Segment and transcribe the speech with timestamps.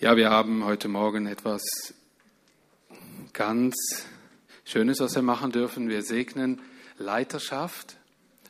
[0.00, 1.62] Ja, wir haben heute Morgen etwas
[3.32, 3.74] ganz
[4.64, 5.88] Schönes, was wir machen dürfen.
[5.88, 6.60] Wir segnen
[6.96, 7.96] Leiterschaft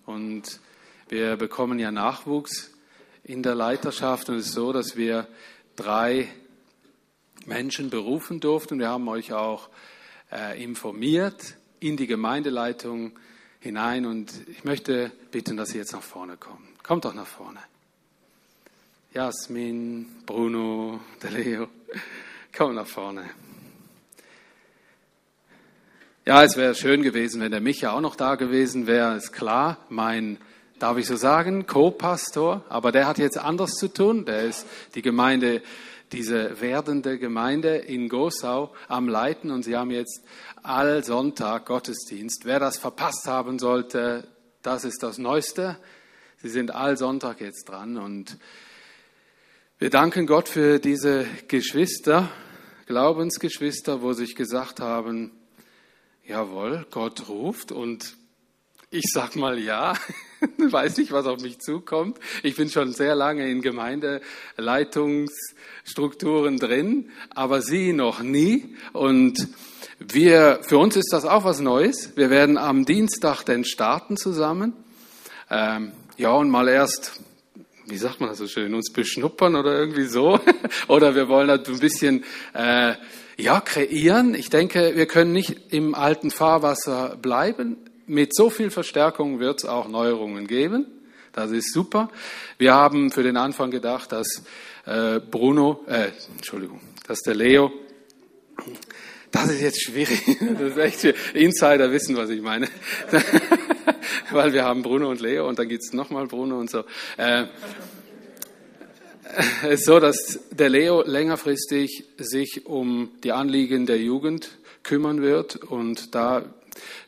[0.06, 0.60] und
[1.08, 2.70] wir bekommen ja Nachwuchs
[3.24, 5.26] in der Leiterschaft und es ist so, dass wir
[5.76, 6.28] drei
[7.46, 8.78] Menschen berufen durften.
[8.78, 9.68] Wir haben euch auch
[10.32, 13.18] äh, informiert in die Gemeindeleitung
[13.60, 16.68] hinein und ich möchte bitten, dass Sie jetzt nach vorne kommen.
[16.82, 17.60] Kommt doch nach vorne.
[19.18, 21.66] Jasmin, Bruno, der Leo,
[22.56, 23.28] komm nach vorne.
[26.24, 29.78] Ja, es wäre schön gewesen, wenn der Micha auch noch da gewesen wäre, ist klar.
[29.88, 30.38] Mein,
[30.78, 34.24] darf ich so sagen, Co-Pastor, aber der hat jetzt anders zu tun.
[34.24, 35.62] Der ist die Gemeinde,
[36.12, 40.22] diese werdende Gemeinde in Gosau am Leiten und sie haben jetzt
[40.62, 42.44] all Sonntag Gottesdienst.
[42.44, 44.28] Wer das verpasst haben sollte,
[44.62, 45.76] das ist das Neueste.
[46.36, 48.38] Sie sind all Sonntag jetzt dran und
[49.80, 52.28] wir danken Gott für diese Geschwister,
[52.86, 55.30] Glaubensgeschwister, wo sich gesagt haben,
[56.26, 58.16] jawohl, Gott ruft und
[58.90, 59.94] ich sag mal ja,
[60.58, 62.18] weiß nicht, was auf mich zukommt.
[62.42, 68.74] Ich bin schon sehr lange in Gemeindeleitungsstrukturen drin, aber Sie noch nie.
[68.92, 69.46] Und
[70.00, 72.16] wir, für uns ist das auch was Neues.
[72.16, 74.72] Wir werden am Dienstag denn starten zusammen.
[75.48, 77.20] Ähm, ja, und mal erst
[77.88, 80.40] wie sagt man das so schön, uns beschnuppern oder irgendwie so.
[80.88, 82.94] oder wir wollen halt ein bisschen, äh,
[83.38, 84.34] ja, kreieren.
[84.34, 87.76] Ich denke, wir können nicht im alten Fahrwasser bleiben.
[88.06, 90.86] Mit so viel Verstärkung wird es auch Neuerungen geben.
[91.32, 92.10] Das ist super.
[92.58, 94.42] Wir haben für den Anfang gedacht, dass
[94.86, 97.70] äh, Bruno, äh, Entschuldigung, dass der Leo,
[99.30, 100.20] das ist jetzt schwierig.
[100.58, 101.16] Das ist echt schwierig.
[101.34, 102.68] Insider wissen, was ich meine.
[104.32, 106.84] weil wir haben Bruno und Leo und dann gibt es nochmal Bruno und so.
[107.16, 107.44] Äh,
[109.62, 114.50] es ist so, dass der Leo längerfristig sich um die Anliegen der Jugend
[114.82, 116.44] kümmern wird und da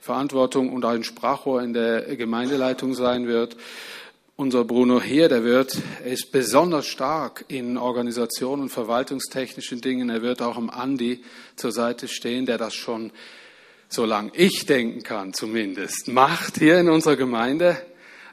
[0.01, 3.57] Verantwortung und ein Sprachrohr in der Gemeindeleitung sein wird.
[4.37, 10.09] Unser Bruno hier, der wird, ist besonders stark in Organisation und verwaltungstechnischen Dingen.
[10.09, 11.23] Er wird auch im Andi
[11.57, 13.13] zur Seite stehen, der das schon
[13.91, 17.77] solange ich denken kann zumindest, macht hier in unserer Gemeinde.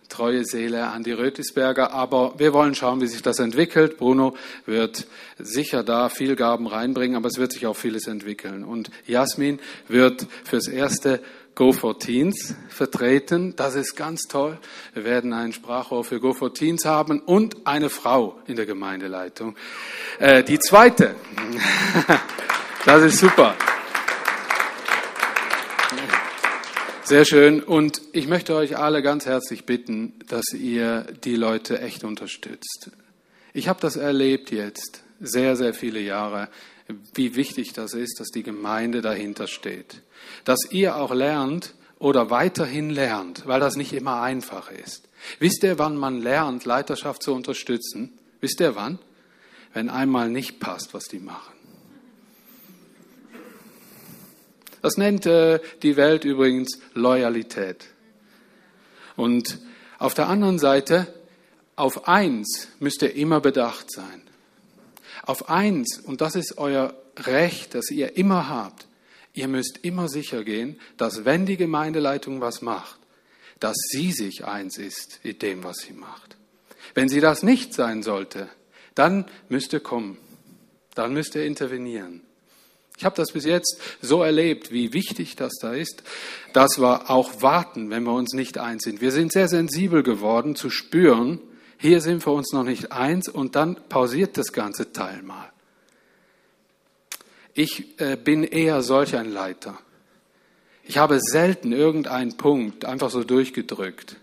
[0.09, 3.97] Treue Seele an die Rötisberger, aber wir wollen schauen, wie sich das entwickelt.
[3.97, 5.05] Bruno wird
[5.37, 8.63] sicher da viel Gaben reinbringen, aber es wird sich auch vieles entwickeln.
[8.63, 9.59] Und Jasmin
[9.89, 11.21] wird fürs erste
[11.55, 13.55] Go for Teens vertreten.
[13.57, 14.57] Das ist ganz toll.
[14.93, 19.57] Wir werden ein Sprachrohr für Go for Teens haben und eine Frau in der Gemeindeleitung.
[20.19, 21.15] Äh, die zweite.
[22.85, 23.55] das ist super.
[27.07, 27.63] Sehr schön.
[27.63, 32.91] Und ich möchte euch alle ganz herzlich bitten, dass ihr die Leute echt unterstützt.
[33.53, 36.49] Ich habe das erlebt jetzt sehr, sehr viele Jahre,
[37.13, 40.01] wie wichtig das ist, dass die Gemeinde dahinter steht.
[40.43, 45.07] Dass ihr auch lernt oder weiterhin lernt, weil das nicht immer einfach ist.
[45.39, 48.19] Wisst ihr, wann man lernt, Leiterschaft zu unterstützen?
[48.41, 48.99] Wisst ihr wann?
[49.71, 51.56] Wenn einmal nicht passt, was die machen.
[54.87, 57.87] Das nennt äh, die Welt übrigens Loyalität.
[59.17, 59.59] Und
[59.99, 61.13] auf der anderen Seite,
[61.75, 64.21] auf eins müsst ihr immer bedacht sein.
[65.23, 68.87] Auf eins, und das ist euer Recht, das ihr immer habt,
[69.33, 72.97] ihr müsst immer sicher gehen, dass wenn die Gemeindeleitung was macht,
[73.59, 76.37] dass sie sich eins ist in dem, was sie macht.
[76.93, 78.47] Wenn sie das nicht sein sollte,
[78.95, 80.17] dann müsst ihr kommen,
[80.95, 82.21] dann müsst ihr intervenieren.
[82.97, 86.01] Ich habe das bis jetzt so erlebt, wie wichtig das da ist,
[86.53, 89.01] dass wir auch warten, wenn wir uns nicht eins sind.
[89.01, 91.39] Wir sind sehr sensibel geworden zu spüren,
[91.77, 95.51] hier sind wir uns noch nicht eins und dann pausiert das ganze Teil mal.
[97.53, 99.77] Ich äh, bin eher solch ein Leiter.
[100.83, 104.15] Ich habe selten irgendeinen Punkt einfach so durchgedrückt.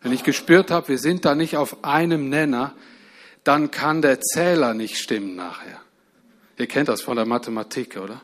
[0.00, 2.74] Wenn ich gespürt habe, wir sind da nicht auf einem Nenner,
[3.44, 5.81] dann kann der Zähler nicht stimmen nachher.
[6.58, 8.22] Ihr kennt das von der Mathematik, oder?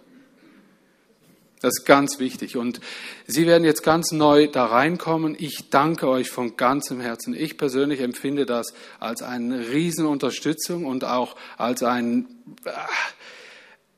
[1.60, 2.56] Das ist ganz wichtig.
[2.56, 2.80] Und
[3.26, 5.36] Sie werden jetzt ganz neu da reinkommen.
[5.38, 7.34] Ich danke euch von ganzem Herzen.
[7.34, 12.28] Ich persönlich empfinde das als eine Riesenunterstützung und auch als ein,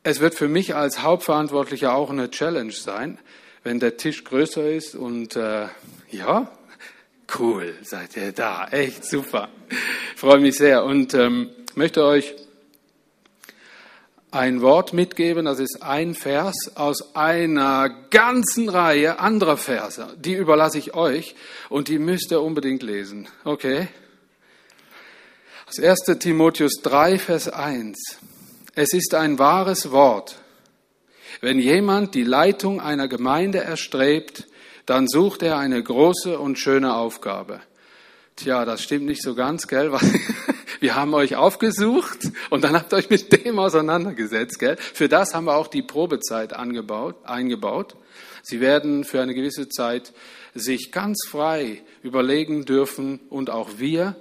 [0.03, 3.19] es wird für mich als Hauptverantwortlicher auch eine Challenge sein,
[3.63, 5.67] wenn der Tisch größer ist und äh,
[6.11, 6.51] ja,
[7.39, 9.51] cool, seid ihr da, echt super.
[10.17, 12.35] Freue mich sehr und ähm, möchte euch
[14.33, 20.07] ein Wort mitgeben, das ist ein Vers aus einer ganzen Reihe anderer Verse.
[20.17, 21.35] Die überlasse ich euch
[21.69, 23.29] und die müsst ihr unbedingt lesen.
[23.45, 23.89] Okay?
[25.67, 26.19] Das 1.
[26.19, 27.99] Timotheus 3, Vers 1.
[28.75, 30.37] Es ist ein wahres Wort.
[31.41, 34.47] Wenn jemand die Leitung einer Gemeinde erstrebt,
[34.87, 37.61] dann sucht er eine große und schöne Aufgabe.
[38.37, 39.93] Tja, das stimmt nicht so ganz, gell?
[40.81, 44.77] Wir haben euch aufgesucht und dann habt ihr euch mit dem auseinandergesetzt, gell?
[44.79, 47.97] Für das haben wir auch die Probezeit angebaut, eingebaut.
[48.43, 50.13] Sie werden für eine gewisse Zeit
[50.55, 54.17] sich ganz frei überlegen dürfen und auch wir,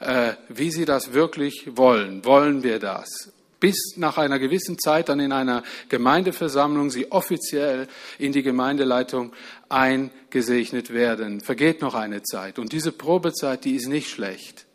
[0.00, 2.24] äh, wie sie das wirklich wollen.
[2.24, 3.32] Wollen wir das?
[3.60, 9.32] bis nach einer gewissen Zeit dann in einer Gemeindeversammlung sie offiziell in die Gemeindeleitung
[9.68, 11.40] eingesegnet werden.
[11.40, 12.60] Vergeht noch eine Zeit.
[12.60, 14.67] Und diese Probezeit, die ist nicht schlecht.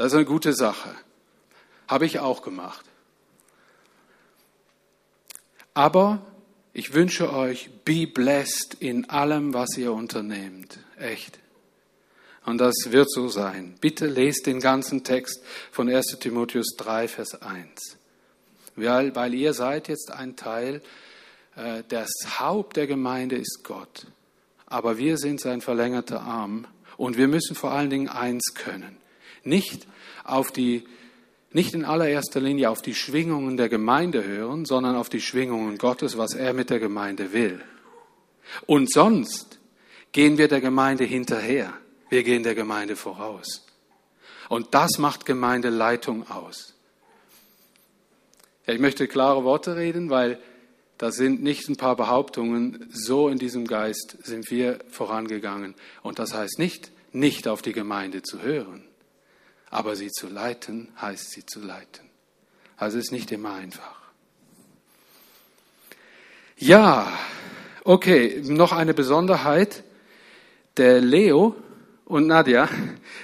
[0.00, 0.94] Das ist eine gute Sache.
[1.86, 2.86] Habe ich auch gemacht.
[5.74, 6.22] Aber
[6.72, 10.78] ich wünsche euch, be blessed in allem, was ihr unternehmt.
[10.96, 11.38] Echt.
[12.46, 13.74] Und das wird so sein.
[13.78, 17.98] Bitte lest den ganzen Text von 1 Timotheus 3, Vers 1.
[18.76, 20.80] Weil, weil ihr seid jetzt ein Teil,
[21.56, 22.08] äh, das
[22.38, 24.06] Haupt der Gemeinde ist Gott.
[24.64, 26.66] Aber wir sind sein verlängerter Arm
[26.96, 28.96] und wir müssen vor allen Dingen eins können.
[29.44, 29.86] Nicht
[30.24, 30.84] auf die,
[31.52, 36.16] nicht in allererster Linie auf die Schwingungen der Gemeinde hören, sondern auf die Schwingungen Gottes,
[36.18, 37.60] was er mit der Gemeinde will.
[38.66, 39.58] Und sonst
[40.12, 41.72] gehen wir der Gemeinde hinterher.
[42.08, 43.66] Wir gehen der Gemeinde voraus.
[44.48, 46.74] Und das macht Gemeindeleitung aus.
[48.66, 50.38] Ich möchte klare Worte reden, weil
[50.98, 52.88] das sind nicht ein paar Behauptungen.
[52.92, 55.74] So in diesem Geist sind wir vorangegangen.
[56.02, 58.84] Und das heißt nicht, nicht auf die Gemeinde zu hören.
[59.70, 62.10] Aber sie zu leiten, heißt sie zu leiten.
[62.76, 64.00] Also ist nicht immer einfach.
[66.56, 67.12] Ja,
[67.84, 69.84] okay, noch eine Besonderheit.
[70.76, 71.54] Der Leo
[72.04, 72.68] und Nadja,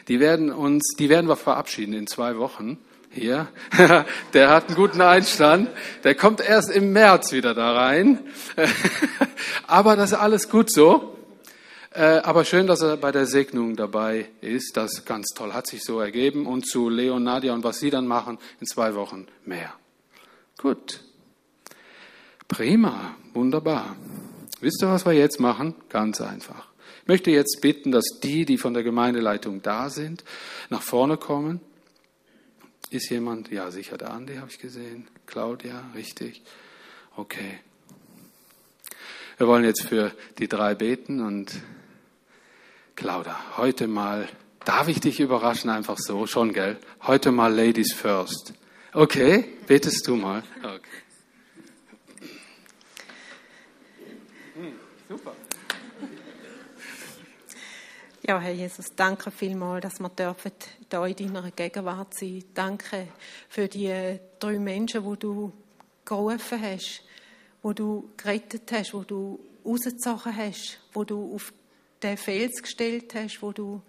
[0.08, 2.78] die werden uns, die werden wir verabschieden in zwei Wochen
[3.10, 3.49] hier.
[4.32, 5.70] Der hat einen guten Einstand.
[6.04, 8.20] Der kommt erst im März wieder da rein.
[9.66, 11.15] Aber das ist alles gut so.
[11.96, 14.76] Äh, aber schön, dass er bei der Segnung dabei ist.
[14.76, 15.54] Das ganz toll.
[15.54, 16.44] Hat sich so ergeben.
[16.46, 19.72] Und zu Leo und Nadja und was sie dann machen, in zwei Wochen mehr.
[20.58, 21.00] Gut.
[22.48, 23.16] Prima.
[23.32, 23.96] Wunderbar.
[24.60, 25.75] Wisst ihr, was wir jetzt machen?
[25.88, 26.69] Ganz einfach.
[27.00, 30.22] Ich möchte jetzt bitten, dass die, die von der Gemeindeleitung da sind,
[30.69, 31.60] nach vorne kommen.
[32.90, 33.50] Ist jemand?
[33.50, 35.08] Ja, sicher der Andi, habe ich gesehen.
[35.25, 36.42] Claudia, richtig.
[37.16, 37.58] Okay.
[39.38, 41.52] Wir wollen jetzt für die drei beten und
[42.96, 44.26] Claudia, heute mal,
[44.64, 46.78] darf ich dich überraschen, einfach so, schon, gell?
[47.02, 48.54] Heute mal Ladies first.
[48.94, 50.43] Okay, betest du mal.
[50.60, 50.81] Okay.
[54.54, 54.72] Hm,
[55.10, 55.32] super.
[58.26, 60.52] Ja, Herr Jesus, danke vielmals, dass wir dürfen
[60.88, 62.44] da in deiner Gegenwart sein.
[62.54, 63.08] Danke
[63.50, 65.52] für die drei Menschen, die du
[66.06, 67.02] gerufen hast,
[67.62, 71.52] wo du gerettet hast, wo du rausgezogen hast, wo du auf
[72.06, 73.82] den Fels gestellt hast, wo du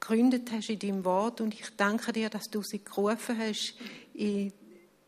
[0.00, 1.40] gegründet hast in deinem Wort.
[1.40, 3.74] Und ich danke dir, dass du sie gerufen hast
[4.14, 4.52] in,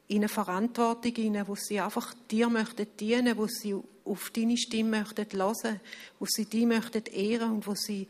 [0.09, 3.75] in eine Verantwortung, in wo sie einfach dir möchten dienen, wo sie
[4.05, 5.81] auf deine Stimme möchten hören,
[6.19, 8.07] wo sie dich möchten ehren und wo sie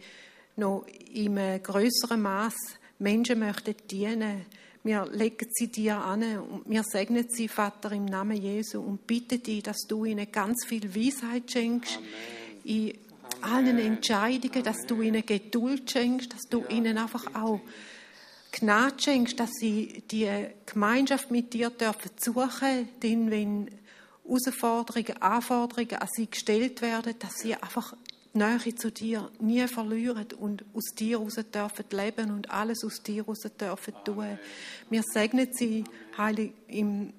[0.56, 2.54] noch in einem größeren Maß
[2.98, 4.46] Menschen möchten dienen.
[4.82, 9.42] Wir legen sie dir an und wir segnen sie, Vater, im Namen Jesu und bitten
[9.42, 12.10] dich, dass du ihnen ganz viel Weisheit schenkst Amen.
[12.64, 12.92] in
[13.42, 17.60] allen Entscheidungen, dass du ihnen Geduld schenkst, dass du ihnen einfach auch
[18.52, 20.28] Gnade schenkst, dass sie die
[20.66, 23.70] Gemeinschaft mit dir dürfen suchen, denn wenn
[24.24, 27.94] Herausforderungen, Anforderungen an sie gestellt werden, dass sie einfach
[28.32, 33.02] die Nähe zu dir nie verlieren und aus dir heraus dürfen leben und alles aus
[33.02, 34.38] dir heraus dürfen tun.
[34.90, 35.84] Wir segnen sie,
[36.16, 37.12] Heilig, im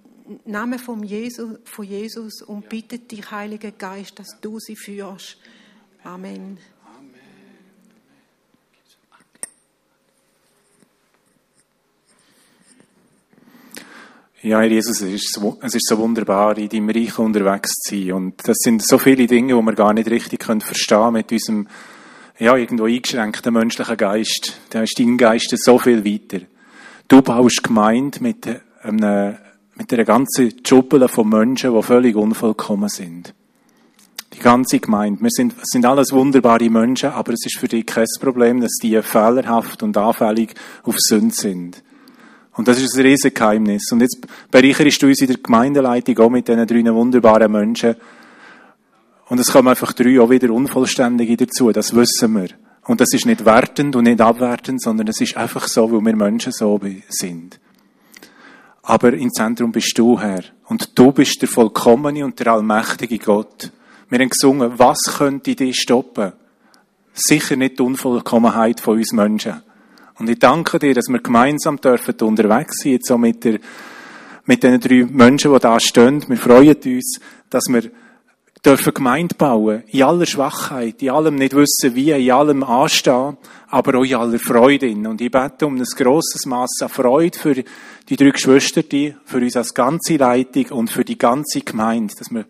[0.46, 5.38] Namen von Jesus, von Jesus und bitten dich, Heiliger Geist, dass du sie führst.
[6.06, 6.60] Amen.
[14.44, 17.96] Ja, Herr Jesus, es ist, so, es ist so wunderbar, in deinem Reich unterwegs zu
[17.96, 18.14] sein.
[18.14, 21.68] Und das sind so viele Dinge, die wir gar nicht richtig können verstehen mit unserem,
[22.38, 24.60] ja, irgendwo eingeschränkten menschlichen Geist.
[24.70, 26.46] Da ist dein Geist so viel weiter.
[27.08, 28.48] Du baust Gemeinde mit
[28.84, 29.38] einem,
[29.74, 33.34] mit einer ganzen Schuppel von Menschen, die völlig unvollkommen sind.
[34.36, 35.22] Die ganze Gemeinde.
[35.22, 39.02] Wir sind, sind alles wunderbare Menschen, aber es ist für dich kein Problem, dass die
[39.02, 41.82] fehlerhaft und anfällig auf Sünde sind.
[42.54, 43.92] Und das ist ein riesiges Geheimnis.
[43.92, 47.96] Und jetzt bereicherst du uns in der Gemeindeleitung auch mit diesen drei wunderbaren Menschen.
[49.28, 52.50] Und es kommen einfach drei auch wieder Unvollständige dazu, das wissen wir.
[52.86, 56.16] Und das ist nicht wertend und nicht abwertend, sondern es ist einfach so, weil wir
[56.16, 57.60] Menschen so sind.
[58.84, 60.44] Aber im Zentrum bist du, Herr.
[60.66, 63.72] Und du bist der vollkommene und der allmächtige Gott.
[64.16, 66.32] Wir haben gesungen, was könnte dich stoppen?
[67.14, 69.62] Sicher nicht die Unvollkommenheit von uns Menschen.
[70.18, 73.60] Und ich danke dir, dass wir gemeinsam dürfen unterwegs sein, jetzt so mit der,
[74.46, 76.24] mit den drei Menschen, die da stehen.
[76.30, 77.20] Wir freuen uns,
[77.50, 77.92] dass wir
[78.66, 83.36] dürfen Gemeinde bauen, in aller Schwachheit, in allem nicht wissen wie, in allem anstehen,
[83.68, 84.92] aber auch in aller Freude.
[84.92, 87.56] Und ich bete um ein grosses Maß an Freude für
[88.08, 88.82] die drei Geschwister,
[89.26, 92.46] für uns als ganze Leitung und für die ganze Gemeinde, dass wir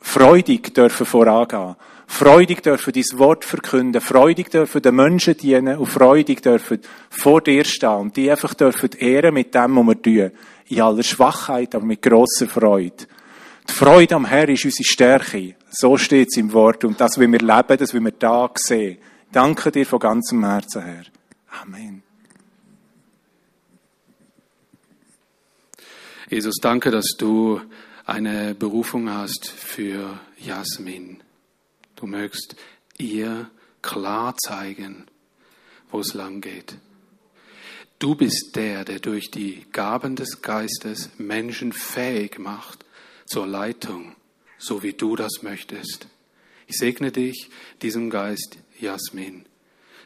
[0.00, 1.76] freudig dürfen vorangehen.
[2.06, 7.64] Freudig dürfen dein Wort verkünden, freudig dürfen den Menschen dienen und freudig dürfen vor dir
[7.64, 10.30] stehen und die einfach dürfen ehren mit dem, was wir tun.
[10.66, 13.06] In aller Schwachheit, aber mit grosser Freude.
[13.68, 15.54] Die Freude am Herrn ist unsere Stärke.
[15.70, 16.84] So steht es im Wort.
[16.84, 18.98] Und das, wie wir leben, das, wie wir da sehen.
[19.30, 21.04] Danke dir von ganzem Herzen, Herr.
[21.62, 22.02] Amen.
[26.28, 27.60] Jesus, danke, dass du
[28.10, 31.22] eine Berufung hast für Jasmin.
[31.94, 32.56] Du möchtest
[32.98, 33.48] ihr
[33.82, 35.06] klar zeigen,
[35.92, 36.74] wo es lang geht.
[38.00, 42.84] Du bist der, der durch die Gaben des Geistes Menschen fähig macht
[43.26, 44.16] zur Leitung,
[44.58, 46.08] so wie du das möchtest.
[46.66, 47.48] Ich segne dich,
[47.80, 49.46] diesem Geist, Jasmin.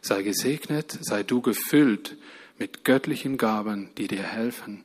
[0.02, 2.18] Sei gesegnet, sei du gefüllt
[2.58, 4.84] mit göttlichen Gaben, die dir helfen,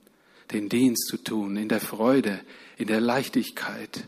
[0.52, 2.40] den Dienst zu tun, in der Freude,
[2.80, 4.06] in der Leichtigkeit,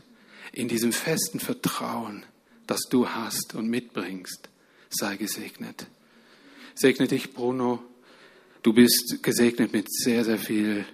[0.52, 2.24] in diesem festen Vertrauen,
[2.66, 4.48] das du hast und mitbringst,
[4.88, 5.86] sei gesegnet.
[6.74, 7.82] Segne dich, Bruno.
[8.62, 10.86] Du bist gesegnet mit sehr, sehr viel,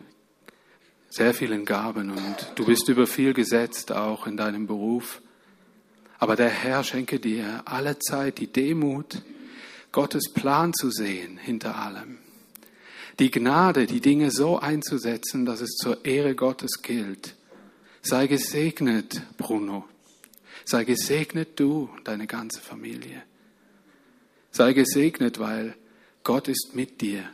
[1.08, 5.22] sehr vielen Gaben und du bist über viel gesetzt, auch in deinem Beruf.
[6.18, 9.22] Aber der Herr schenke dir alle Zeit die Demut,
[9.92, 12.18] Gottes Plan zu sehen hinter allem.
[13.20, 17.36] Die Gnade, die Dinge so einzusetzen, dass es zur Ehre Gottes gilt.
[18.08, 19.86] Sei gesegnet, Bruno.
[20.64, 23.22] Sei gesegnet du und deine ganze Familie.
[24.50, 25.76] Sei gesegnet, weil
[26.24, 27.28] Gott ist mit dir.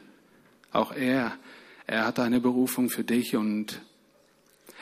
[0.72, 1.38] Auch er,
[1.86, 3.82] er hat eine Berufung für dich und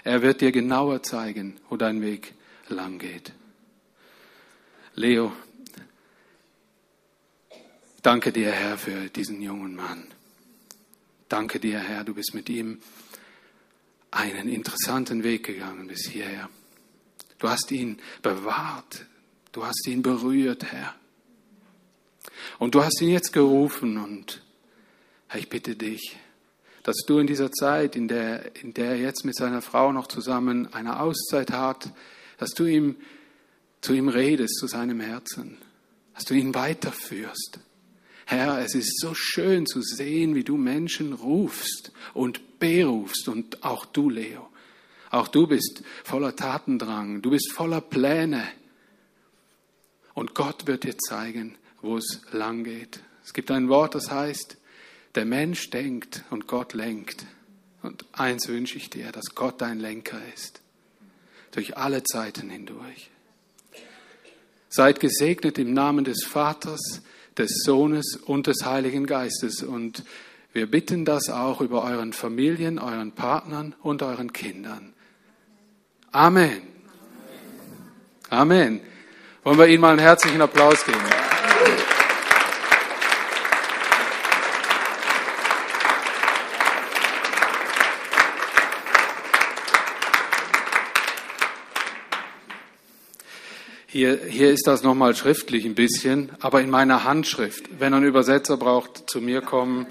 [0.03, 2.33] er wird dir genauer zeigen, wo dein Weg
[2.71, 3.35] lang geht.
[4.95, 5.31] Leo,
[8.01, 10.07] danke dir, Herr, für diesen jungen Mann.
[11.29, 12.79] Danke dir, Herr, du bist mit ihm
[14.13, 16.49] einen interessanten Weg gegangen bis hierher.
[17.39, 19.07] Du hast ihn bewahrt.
[19.51, 20.95] Du hast ihn berührt, Herr.
[22.59, 24.43] Und du hast ihn jetzt gerufen und
[25.27, 26.17] Herr, ich bitte dich,
[26.83, 30.07] dass du in dieser Zeit, in der, in der er jetzt mit seiner Frau noch
[30.07, 31.91] zusammen eine Auszeit hat,
[32.39, 32.97] dass du ihm,
[33.81, 35.59] zu ihm redest, zu seinem Herzen,
[36.15, 37.61] dass du ihn weiterführst.
[38.27, 43.85] Herr, es ist so schön zu sehen, wie du Menschen rufst und berufst und auch
[43.87, 44.49] du, Leo.
[45.11, 48.49] Auch du bist voller Tatendrang, du bist voller Pläne.
[50.15, 53.01] Und Gott wird dir zeigen, wo es lang geht.
[53.25, 54.57] Es gibt ein Wort, das heißt,
[55.15, 57.27] der Mensch denkt und Gott lenkt.
[57.83, 60.61] Und eins wünsche ich dir, dass Gott dein Lenker ist.
[61.51, 63.11] Durch alle Zeiten hindurch.
[64.69, 67.03] Seid gesegnet im Namen des Vaters,
[67.39, 69.63] des Sohnes und des Heiligen Geistes.
[69.63, 70.05] Und
[70.53, 74.93] wir bitten das auch über euren Familien, euren Partnern und euren Kindern.
[76.11, 76.63] Amen.
[78.29, 78.81] Amen.
[79.45, 80.99] Wollen wir Ihnen mal einen herzlichen Applaus geben?
[93.95, 97.79] Hier, hier ist das nochmal schriftlich ein bisschen, aber in meiner Handschrift.
[97.79, 99.87] Wenn ein Übersetzer braucht, zu mir kommen.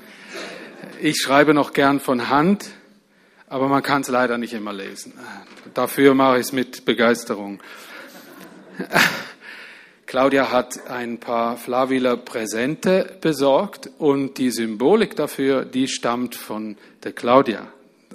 [0.99, 2.71] Ich schreibe noch gern von Hand,
[3.47, 5.13] aber man kann es leider nicht immer lesen.
[5.75, 7.59] Dafür mache ich es mit Begeisterung.
[10.07, 17.11] Claudia hat ein paar Flaviler Präsente besorgt und die Symbolik dafür, die stammt von der
[17.11, 17.67] Claudia.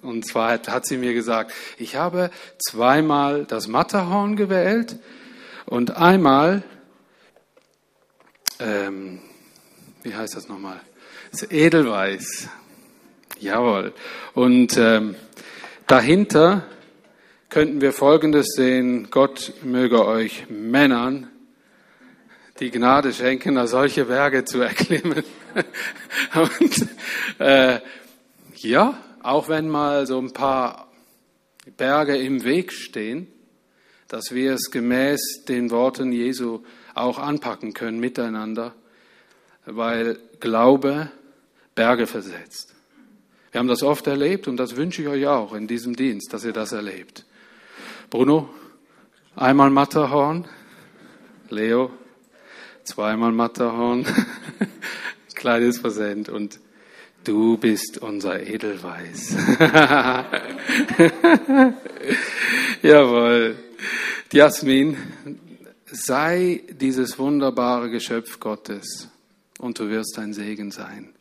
[0.02, 4.97] Und zwar hat sie mir gesagt, ich habe zweimal das Matterhorn gewählt
[5.67, 6.63] und einmal,
[8.61, 9.21] ähm,
[10.03, 10.81] wie heißt das nochmal?
[11.31, 12.49] Das Edelweiß.
[13.41, 13.93] Jawohl.
[14.35, 15.17] Und ähm,
[15.87, 16.65] dahinter
[17.49, 19.09] könnten wir Folgendes sehen.
[19.11, 21.29] Gott möge euch Männern
[22.61, 25.25] die Gnade schenken, solche Berge zu erklimmen.
[26.35, 26.89] Und
[27.39, 27.81] äh,
[28.57, 30.91] ja, auch wenn mal so ein paar
[31.77, 33.27] Berge im Weg stehen,
[34.09, 36.61] dass wir es gemäß den Worten Jesu
[36.95, 38.75] auch anpacken können miteinander
[39.67, 41.11] weil Glaube
[41.75, 42.75] Berge versetzt.
[43.51, 46.45] Wir haben das oft erlebt und das wünsche ich euch auch in diesem Dienst, dass
[46.45, 47.25] ihr das erlebt.
[48.09, 48.49] Bruno,
[49.35, 50.47] einmal Matterhorn.
[51.51, 51.91] Leo,
[52.85, 54.07] zweimal Matterhorn.
[55.35, 56.61] Kleines Versend und
[57.25, 59.37] du bist unser Edelweiß.
[62.83, 63.57] Jawohl.
[64.33, 64.97] Jasmin,
[65.87, 69.09] sei dieses wunderbare Geschöpf Gottes
[69.59, 71.14] und du wirst ein Segen sein.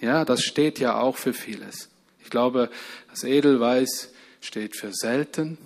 [0.00, 1.90] Ja, das steht ja auch für vieles.
[2.22, 2.70] Ich glaube,
[3.10, 5.58] das Edelweiß steht für selten,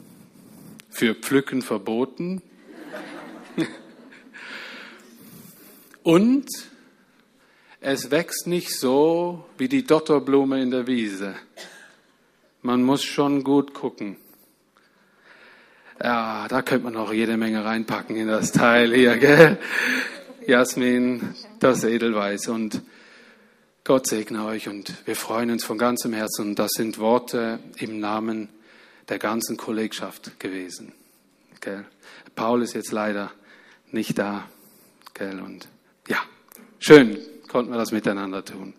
[0.90, 2.42] für Pflücken verboten
[6.02, 6.48] und
[7.80, 11.34] es wächst nicht so wie die Dotterblume in der Wiese.
[12.62, 14.16] Man muss schon gut gucken.
[16.02, 19.58] Ja, da könnte man auch jede Menge reinpacken in das Teil hier, gell?
[20.46, 22.48] Jasmin, das Edelweiß.
[22.48, 22.82] Und
[23.84, 26.48] Gott segne euch und wir freuen uns von ganzem Herzen.
[26.48, 28.48] Und das sind Worte im Namen
[29.08, 30.92] der ganzen Kollegschaft gewesen.
[31.60, 31.84] Gell?
[32.34, 33.30] Paul ist jetzt leider
[33.92, 34.48] nicht da.
[35.14, 35.40] Gell?
[35.40, 35.68] Und
[36.08, 36.18] ja,
[36.78, 38.74] schön konnten wir das miteinander tun.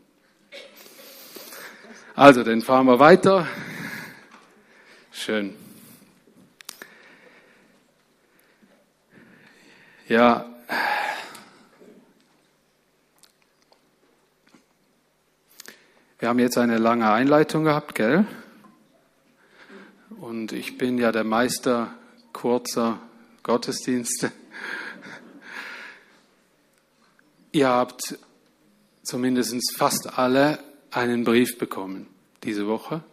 [2.15, 3.48] Also, dann fahren wir weiter.
[5.12, 5.53] Schön.
[10.07, 10.45] Ja,
[16.19, 18.27] wir haben jetzt eine lange Einleitung gehabt, gell?
[20.21, 21.95] Und ich bin ja der Meister
[22.33, 23.00] kurzer
[23.41, 24.31] Gottesdienste.
[27.51, 28.19] Ihr habt
[29.01, 30.59] zumindest fast alle
[30.91, 32.05] einen Brief bekommen
[32.43, 33.03] diese Woche.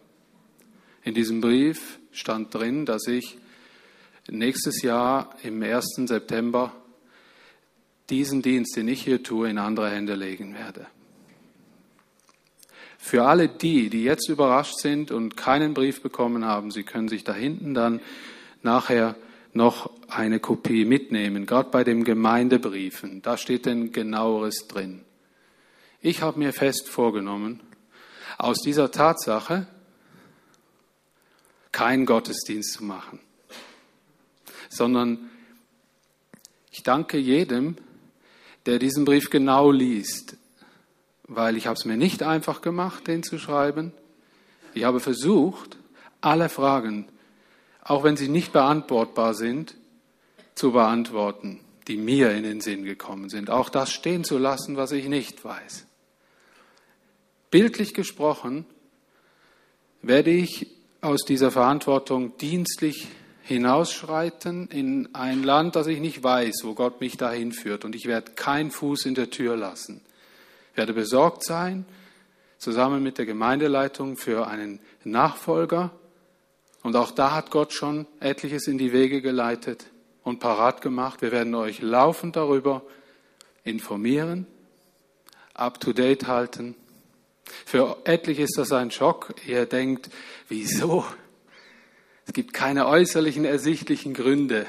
[1.01, 3.39] In diesem Brief stand drin, dass ich
[4.29, 6.03] nächstes Jahr im 1.
[6.05, 6.71] September
[8.09, 10.87] diesen Dienst, den ich hier tue, in andere Hände legen werde.
[12.97, 17.23] Für alle die, die jetzt überrascht sind und keinen Brief bekommen haben, sie können sich
[17.23, 17.99] da hinten dann
[18.61, 19.15] nachher
[19.51, 23.21] noch eine Kopie mitnehmen, gerade bei den Gemeindebriefen.
[23.21, 25.03] Da steht denn genaueres drin.
[26.01, 27.59] Ich habe mir fest vorgenommen,
[28.37, 29.67] aus dieser Tatsache
[31.71, 33.19] keinen Gottesdienst zu machen,
[34.69, 35.29] sondern
[36.71, 37.77] ich danke jedem,
[38.65, 40.37] der diesen Brief genau liest,
[41.27, 43.93] weil ich habe es mir nicht einfach gemacht, den zu schreiben.
[44.73, 45.77] Ich habe versucht,
[46.21, 47.07] alle Fragen,
[47.83, 49.75] auch wenn sie nicht beantwortbar sind,
[50.55, 53.49] zu beantworten, die mir in den Sinn gekommen sind.
[53.49, 55.85] Auch das stehen zu lassen, was ich nicht weiß.
[57.51, 58.65] Bildlich gesprochen
[60.01, 60.67] werde ich
[61.01, 63.07] aus dieser Verantwortung dienstlich
[63.43, 67.85] hinausschreiten in ein Land, das ich nicht weiß, wo Gott mich dahin führt.
[67.85, 70.01] Und ich werde keinen Fuß in der Tür lassen.
[70.71, 71.85] Ich werde besorgt sein,
[72.57, 75.91] zusammen mit der Gemeindeleitung für einen Nachfolger.
[76.81, 79.85] Und auch da hat Gott schon etliches in die Wege geleitet
[80.23, 81.21] und parat gemacht.
[81.21, 82.81] Wir werden euch laufend darüber
[83.65, 84.47] informieren,
[85.53, 86.75] up-to-date halten.
[87.65, 89.35] Für etliche ist das ein Schock.
[89.45, 90.09] Ihr denkt,
[90.47, 91.05] wieso?
[92.25, 94.65] Es gibt keine äußerlichen ersichtlichen Gründe,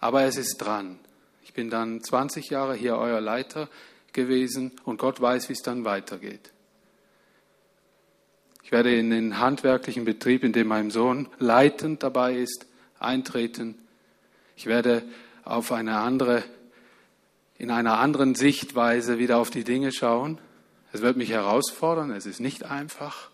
[0.00, 0.98] aber es ist dran.
[1.44, 3.68] Ich bin dann 20 Jahre hier euer Leiter
[4.12, 6.52] gewesen und Gott weiß, wie es dann weitergeht.
[8.66, 12.66] Ich werde in den handwerklichen Betrieb, in dem mein Sohn leitend dabei ist,
[12.98, 13.78] eintreten.
[14.56, 15.04] Ich werde
[15.44, 16.42] auf eine andere,
[17.58, 20.38] in einer anderen Sichtweise wieder auf die Dinge schauen.
[20.92, 23.30] Es wird mich herausfordern, es ist nicht einfach.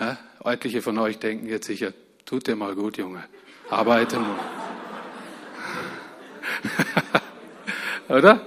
[0.00, 1.92] Ja, etliche von euch denken jetzt sicher,
[2.24, 3.24] tut dir mal gut, Junge,
[3.70, 4.38] arbeite nur.
[8.08, 8.40] Oder?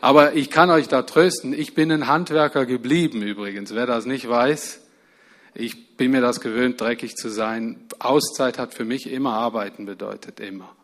[0.00, 3.74] Aber ich kann euch da trösten, ich bin ein Handwerker geblieben übrigens.
[3.74, 4.82] Wer das nicht weiß,
[5.54, 7.86] ich bin mir das gewöhnt, dreckig zu sein.
[8.00, 10.74] Auszeit hat für mich immer arbeiten bedeutet, immer.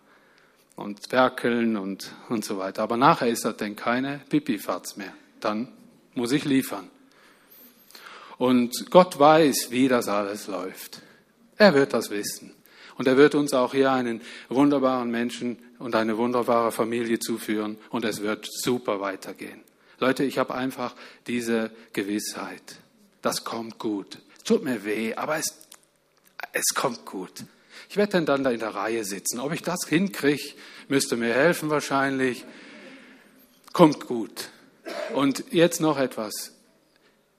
[0.76, 2.82] Und werkeln und, und so weiter.
[2.82, 5.12] Aber nachher ist das denn keine Pipifatz mehr.
[5.40, 5.68] Dann
[6.14, 6.88] muss ich liefern.
[8.40, 11.02] Und Gott weiß, wie das alles läuft.
[11.58, 12.54] Er wird das wissen.
[12.96, 17.76] Und er wird uns auch hier einen wunderbaren Menschen und eine wunderbare Familie zuführen.
[17.90, 19.60] Und es wird super weitergehen.
[19.98, 20.94] Leute, ich habe einfach
[21.26, 22.78] diese Gewissheit.
[23.20, 24.16] Das kommt gut.
[24.42, 25.58] Tut mir weh, aber es,
[26.54, 27.44] es kommt gut.
[27.90, 29.38] Ich werde dann da in der Reihe sitzen.
[29.38, 30.54] Ob ich das hinkriege,
[30.88, 32.46] müsste mir helfen wahrscheinlich.
[33.74, 34.48] Kommt gut.
[35.12, 36.54] Und jetzt noch etwas.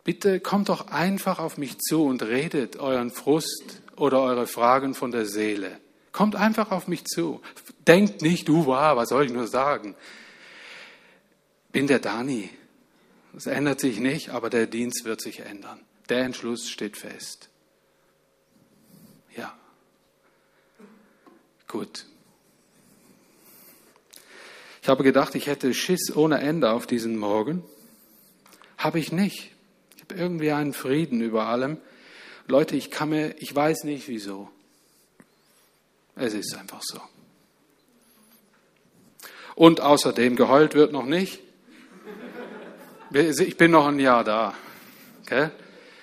[0.03, 5.11] Bitte kommt doch einfach auf mich zu und redet euren Frust oder eure Fragen von
[5.11, 5.79] der Seele.
[6.11, 7.41] Kommt einfach auf mich zu.
[7.87, 9.95] Denkt nicht, du war, was soll ich nur sagen?
[11.71, 12.49] bin der Dani.
[13.33, 15.79] Das ändert sich nicht, aber der Dienst wird sich ändern.
[16.09, 17.49] Der Entschluss steht fest.
[19.35, 19.57] Ja.
[21.67, 22.05] Gut.
[24.81, 27.63] Ich habe gedacht, ich hätte Schiss ohne Ende auf diesen Morgen.
[28.77, 29.50] Habe ich nicht.
[30.11, 31.77] Irgendwie einen Frieden über allem.
[32.47, 34.49] Leute, ich kann mir, ich weiß nicht wieso.
[36.15, 36.99] Es ist einfach so.
[39.55, 41.39] Und außerdem, geheult wird noch nicht.
[43.13, 44.53] Ich bin noch ein Jahr da.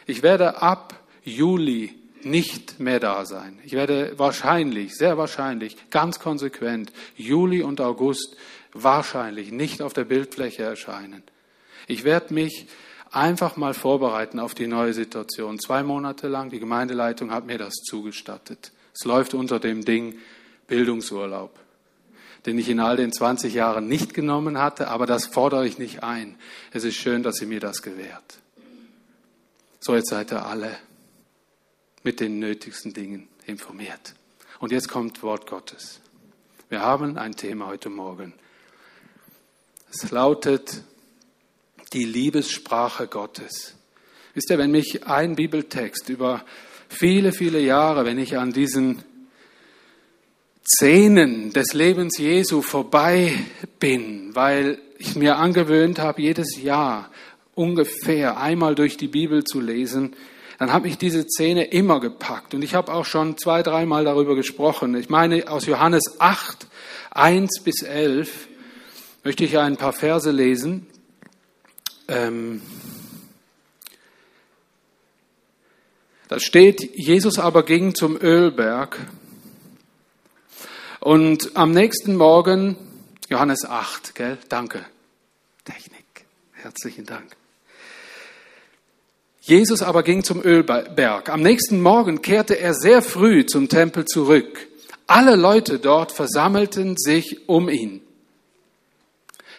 [0.06, 3.58] Ich werde ab Juli nicht mehr da sein.
[3.64, 8.36] Ich werde wahrscheinlich, sehr wahrscheinlich, ganz konsequent Juli und August
[8.72, 11.22] wahrscheinlich nicht auf der Bildfläche erscheinen.
[11.86, 12.66] Ich werde mich
[13.10, 15.58] einfach mal vorbereiten auf die neue Situation.
[15.58, 18.72] Zwei Monate lang, die Gemeindeleitung hat mir das zugestattet.
[18.94, 20.18] Es läuft unter dem Ding
[20.66, 21.58] Bildungsurlaub
[22.46, 26.02] den ich in all den 20 Jahren nicht genommen hatte, aber das fordere ich nicht
[26.02, 26.36] ein.
[26.72, 28.38] Es ist schön, dass sie mir das gewährt.
[29.80, 30.76] So, jetzt seid ihr alle
[32.02, 34.14] mit den nötigsten Dingen informiert.
[34.60, 36.00] Und jetzt kommt Wort Gottes.
[36.68, 38.34] Wir haben ein Thema heute Morgen.
[39.90, 40.82] Es lautet
[41.92, 43.74] die Liebessprache Gottes.
[44.34, 46.44] Wisst ihr, wenn mich ein Bibeltext über
[46.88, 49.02] viele, viele Jahre, wenn ich an diesen
[50.66, 53.32] Szenen des Lebens Jesu vorbei
[53.80, 57.10] bin, weil ich mir angewöhnt habe, jedes Jahr
[57.54, 60.14] ungefähr einmal durch die Bibel zu lesen,
[60.58, 62.52] dann habe ich diese Szene immer gepackt.
[62.52, 64.94] Und ich habe auch schon zwei, dreimal darüber gesprochen.
[64.96, 66.66] Ich meine, aus Johannes 8,
[67.12, 68.48] 1 bis 11
[69.24, 70.86] möchte ich ein paar Verse lesen.
[72.08, 72.62] Ähm,
[76.28, 78.98] da steht, Jesus aber ging zum Ölberg
[81.00, 82.76] und am nächsten Morgen,
[83.28, 84.38] Johannes 8, gell?
[84.48, 84.84] Danke.
[85.64, 86.04] Technik.
[86.52, 87.36] Herzlichen Dank.
[89.40, 91.30] Jesus aber ging zum Ölberg.
[91.30, 94.66] Am nächsten Morgen kehrte er sehr früh zum Tempel zurück.
[95.06, 98.02] Alle Leute dort versammelten sich um ihn.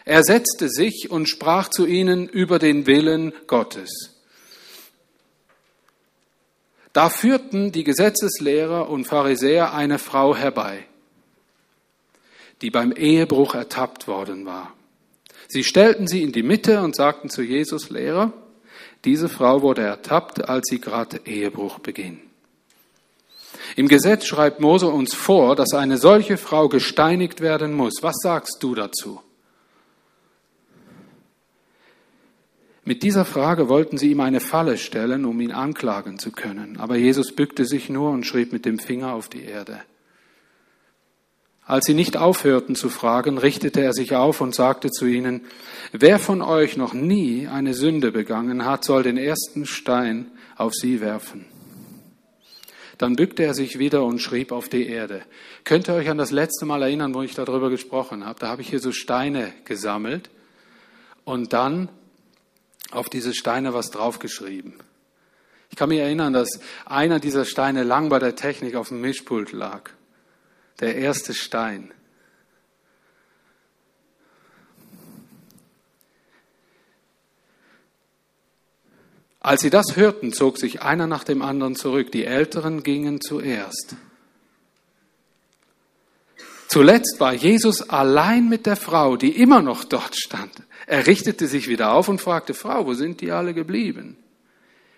[0.09, 4.15] Er setzte sich und sprach zu ihnen über den Willen Gottes.
[6.93, 10.85] Da führten die Gesetzeslehrer und Pharisäer eine Frau herbei
[12.61, 14.73] die beim Ehebruch ertappt worden war.
[15.47, 18.33] Sie stellten sie in die Mitte und sagten zu Jesus, Lehrer,
[19.05, 22.19] diese Frau wurde ertappt, als sie gerade Ehebruch beging.
[23.75, 27.93] Im Gesetz schreibt Mose uns vor, dass eine solche Frau gesteinigt werden muss.
[28.01, 29.21] Was sagst du dazu?
[32.89, 36.77] Mit dieser Frage wollten sie ihm eine Falle stellen, um ihn anklagen zu können.
[36.79, 39.79] Aber Jesus bückte sich nur und schrieb mit dem Finger auf die Erde.
[41.63, 45.41] Als sie nicht aufhörten zu fragen, richtete er sich auf und sagte zu ihnen,
[45.91, 50.99] wer von euch noch nie eine Sünde begangen hat, soll den ersten Stein auf sie
[50.99, 51.45] werfen.
[52.97, 55.21] Dann bückte er sich wieder und schrieb auf die Erde.
[55.63, 58.39] Könnt ihr euch an das letzte Mal erinnern, wo ich darüber gesprochen habe?
[58.39, 60.31] Da habe ich hier so Steine gesammelt
[61.23, 61.89] und dann
[62.91, 64.75] auf diese Steine was draufgeschrieben.
[65.69, 69.51] Ich kann mich erinnern, dass einer dieser Steine lang bei der Technik auf dem Mischpult
[69.51, 69.91] lag
[70.79, 71.93] der erste Stein.
[79.41, 82.11] Als sie das hörten, zog sich einer nach dem anderen zurück.
[82.11, 83.95] Die Älteren gingen zuerst.
[86.67, 90.51] Zuletzt war Jesus allein mit der Frau, die immer noch dort stand.
[90.87, 94.17] Er richtete sich wieder auf und fragte, Frau, wo sind die alle geblieben?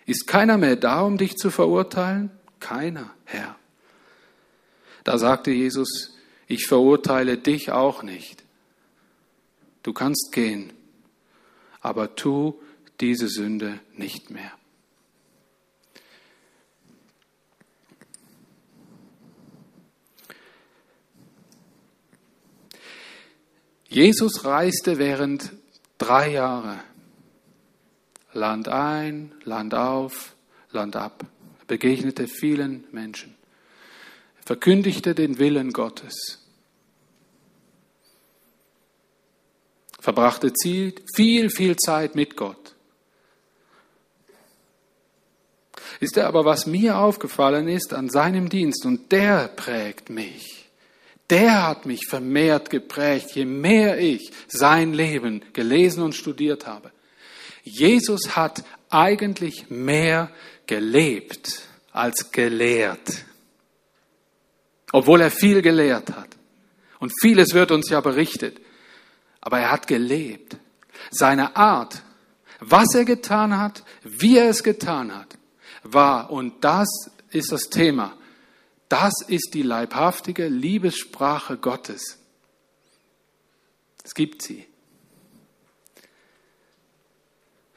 [0.06, 2.32] Ist keiner mehr da, um dich zu verurteilen?
[2.60, 3.56] Keiner, Herr.
[5.04, 6.16] Da sagte Jesus,
[6.48, 8.44] ich verurteile dich auch nicht.
[9.84, 10.74] Du kannst gehen,
[11.82, 12.60] aber tu
[13.00, 14.52] diese Sünde nicht mehr.
[23.88, 25.52] Jesus reiste während
[26.02, 26.80] drei Jahre.
[28.34, 30.36] Land ein, Land auf,
[30.72, 31.26] Land ab,
[31.60, 33.36] er begegnete vielen Menschen.
[34.46, 36.40] Verkündigte den Willen Gottes,
[40.00, 40.52] verbrachte
[41.16, 42.76] viel, viel Zeit mit Gott.
[46.00, 50.61] Ist er aber, was mir aufgefallen ist an seinem Dienst, und der prägt mich,
[51.32, 56.92] der hat mich vermehrt geprägt, je mehr ich sein Leben gelesen und studiert habe.
[57.64, 60.30] Jesus hat eigentlich mehr
[60.68, 63.26] gelebt als gelehrt
[64.92, 66.30] obwohl er viel gelehrt hat.
[67.00, 68.60] Und vieles wird uns ja berichtet.
[69.40, 70.58] Aber er hat gelebt.
[71.10, 72.04] seine Art,
[72.60, 75.36] was er getan hat, wie er es getan hat,
[75.84, 76.88] war, und das
[77.32, 78.14] ist das Thema,
[78.92, 82.18] das ist die leibhaftige Liebessprache Gottes.
[84.04, 84.66] Es gibt sie.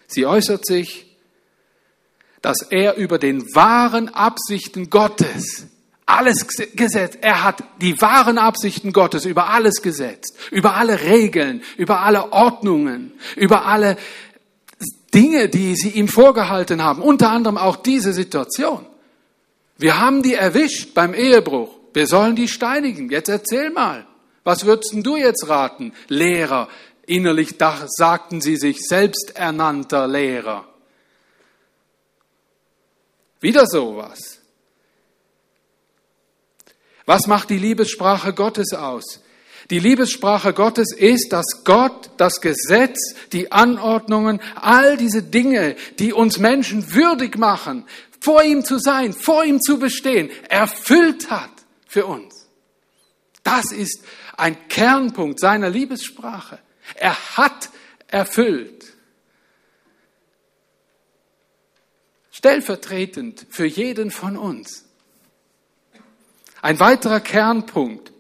[0.07, 1.17] Sie äußert sich,
[2.43, 5.67] dass er über den wahren Absichten Gottes
[6.07, 7.19] alles gesetzt.
[7.23, 13.13] Er hat die wahren Absichten Gottes über alles gesetzt, über alle Regeln, über alle Ordnungen,
[13.37, 13.97] über alle
[15.15, 18.85] Dinge, die sie ihm vorgehalten haben, unter anderem auch diese Situation.
[19.77, 21.71] Wir haben die erwischt beim Ehebruch.
[21.93, 23.11] Wir sollen die steinigen.
[23.11, 24.07] Jetzt erzähl mal.
[24.45, 26.69] Was würdest du jetzt raten, Lehrer?
[27.07, 30.67] Innerlich sagten sie sich selbsternannter Lehrer.
[33.41, 34.39] Wieder sowas.
[37.07, 39.21] Was macht die Liebessprache Gottes aus?
[39.71, 46.39] Die Liebessprache Gottes ist, dass Gott das Gesetz, die Anordnungen, all diese Dinge, die uns
[46.39, 47.87] Menschen würdig machen,
[48.25, 51.51] vor ihm zu sein, vor ihm zu bestehen, erfüllt hat
[51.87, 52.49] für uns.
[53.43, 54.03] Das ist
[54.39, 56.59] ein Kernpunkt seiner Liebessprache.
[56.95, 57.69] Er hat
[58.07, 58.87] erfüllt.
[62.33, 64.87] Stellvertretend für jeden von uns.
[66.63, 68.11] Ein weiterer Kernpunkt.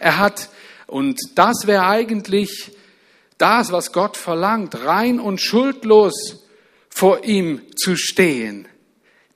[0.00, 0.48] Er hat,
[0.86, 2.72] und das wäre eigentlich
[3.36, 6.46] das, was Gott verlangt, rein und schuldlos
[6.88, 8.66] vor ihm zu stehen.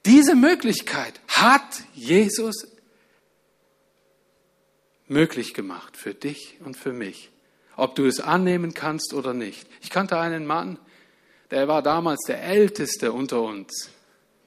[0.04, 2.66] Diese Möglichkeit hat Jesus
[5.06, 7.30] möglich gemacht für dich und für mich,
[7.76, 9.68] ob du es annehmen kannst oder nicht.
[9.80, 10.78] Ich kannte einen Mann,
[11.50, 13.90] der war damals der Älteste unter uns.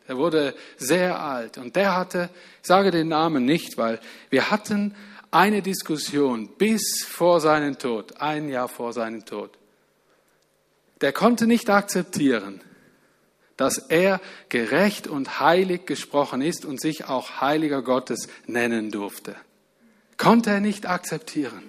[0.08, 2.30] Er wurde sehr alt und der hatte,
[2.62, 4.96] ich sage den Namen nicht, weil wir hatten
[5.32, 9.58] eine Diskussion bis vor seinen Tod, ein Jahr vor seinem Tod.
[11.02, 12.62] Der konnte nicht akzeptieren,
[13.58, 19.36] dass er gerecht und heilig gesprochen ist und sich auch Heiliger Gottes nennen durfte.
[20.18, 21.64] Konnte er nicht akzeptieren.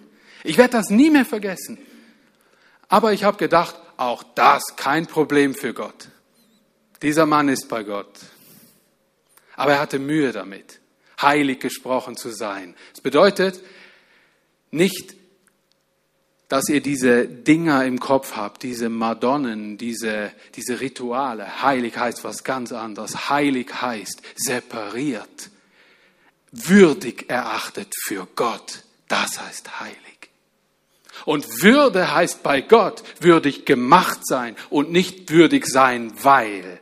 [0.44, 1.78] Ich werde das nie mehr vergessen.
[2.88, 6.08] Aber ich habe gedacht, auch das kein Problem für Gott.
[7.02, 8.12] Dieser Mann ist bei Gott.
[9.56, 10.80] Aber er hatte Mühe damit,
[11.20, 12.74] heilig gesprochen zu sein.
[12.94, 13.60] Es bedeutet
[14.70, 15.15] nicht,
[16.48, 21.62] dass ihr diese Dinger im Kopf habt, diese Madonnen, diese, diese Rituale.
[21.62, 23.28] Heilig heißt was ganz anderes.
[23.28, 25.50] Heilig heißt separiert,
[26.52, 28.82] würdig erachtet für Gott.
[29.08, 29.96] Das heißt heilig.
[31.24, 36.80] Und Würde heißt bei Gott würdig gemacht sein und nicht würdig sein, weil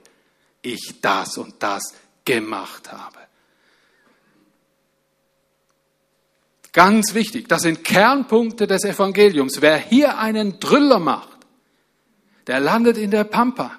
[0.60, 3.23] ich das und das gemacht habe.
[6.74, 9.62] Ganz wichtig, das sind Kernpunkte des Evangeliums.
[9.62, 11.38] Wer hier einen Drüller macht,
[12.48, 13.78] der landet in der Pampa,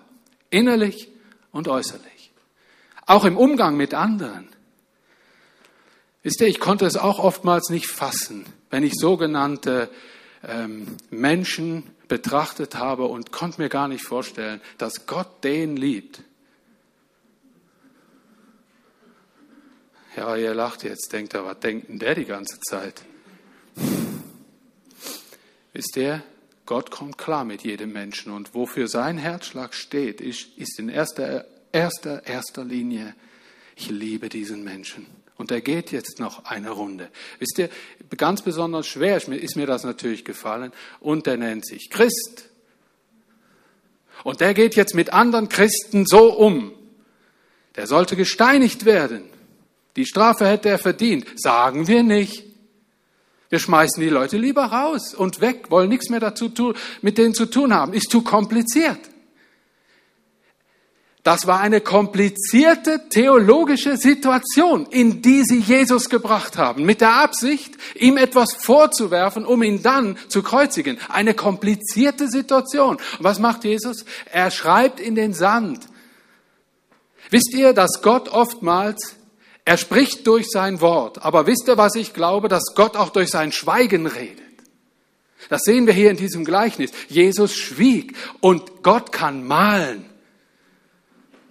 [0.50, 1.10] innerlich
[1.52, 2.32] und äußerlich.
[3.06, 4.48] Auch im Umgang mit anderen.
[6.24, 9.90] Wisst ihr, ich konnte es auch oftmals nicht fassen, wenn ich sogenannte
[10.48, 16.22] ähm, Menschen betrachtet habe und konnte mir gar nicht vorstellen, dass Gott den liebt.
[20.16, 23.02] Ja, ihr lacht jetzt, denkt er, was denkt denn der die ganze Zeit?
[25.74, 26.24] Wisst ihr,
[26.66, 31.46] Gott kommt klar mit jedem Menschen und wofür sein Herzschlag steht, ist, ist in erster,
[31.72, 33.14] erster, erster Linie,
[33.76, 35.06] ich liebe diesen Menschen.
[35.38, 37.10] Und er geht jetzt noch eine Runde.
[37.40, 37.70] Wisst ihr,
[38.16, 40.72] ganz besonders schwer ist mir das natürlich gefallen.
[41.02, 42.50] Und er nennt sich Christ.
[44.24, 46.72] Und der geht jetzt mit anderen Christen so um.
[47.76, 49.35] Der sollte gesteinigt werden.
[49.96, 51.26] Die Strafe hätte er verdient.
[51.36, 52.44] Sagen wir nicht.
[53.50, 57.34] Wir schmeißen die Leute lieber raus und weg, wollen nichts mehr dazu tun, mit denen
[57.34, 57.94] zu tun haben.
[57.94, 59.00] Ist zu kompliziert.
[61.26, 67.74] Das war eine komplizierte theologische Situation, in die sie Jesus gebracht haben, mit der Absicht,
[67.96, 71.00] ihm etwas vorzuwerfen, um ihn dann zu kreuzigen.
[71.10, 72.98] Eine komplizierte Situation.
[72.98, 74.06] Und was macht Jesus?
[74.32, 75.88] Er schreibt in den Sand.
[77.32, 79.16] Wisst ihr, dass Gott oftmals
[79.66, 81.24] er spricht durch sein Wort.
[81.24, 82.48] Aber wisst ihr, was ich glaube?
[82.48, 84.44] Dass Gott auch durch sein Schweigen redet.
[85.50, 86.92] Das sehen wir hier in diesem Gleichnis.
[87.10, 90.06] Jesus schwieg und Gott kann malen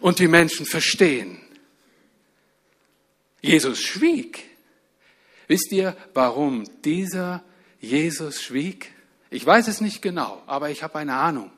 [0.00, 1.40] und die Menschen verstehen.
[3.40, 4.44] Jesus schwieg.
[5.48, 7.44] Wisst ihr, warum dieser
[7.80, 8.92] Jesus schwieg?
[9.30, 11.50] Ich weiß es nicht genau, aber ich habe eine Ahnung.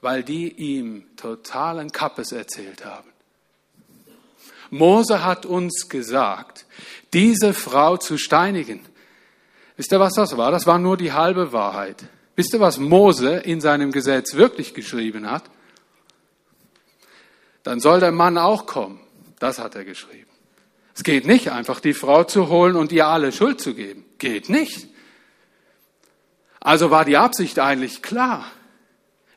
[0.00, 3.08] Weil die ihm totalen Kappes erzählt haben.
[4.70, 6.66] Mose hat uns gesagt,
[7.12, 8.80] diese Frau zu steinigen.
[9.76, 10.50] Wisst ihr, was das war?
[10.50, 12.04] Das war nur die halbe Wahrheit.
[12.34, 15.44] Wisst ihr, was Mose in seinem Gesetz wirklich geschrieben hat?
[17.62, 19.00] Dann soll der Mann auch kommen.
[19.38, 20.30] Das hat er geschrieben.
[20.94, 24.04] Es geht nicht einfach, die Frau zu holen und ihr alle Schuld zu geben.
[24.18, 24.88] Geht nicht.
[26.60, 28.46] Also war die Absicht eigentlich klar.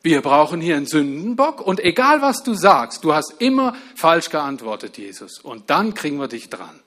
[0.02, 4.96] Wir brauchen hier einen Sündenbock und egal was du sagst, du hast immer falsch geantwortet,
[4.96, 5.38] Jesus.
[5.38, 6.80] Und dann kriegen wir dich dran.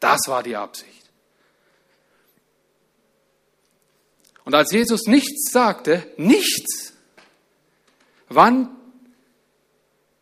[0.00, 0.92] Das war die Absicht.
[4.44, 6.94] Und als Jesus nichts sagte, nichts,
[8.28, 8.68] wann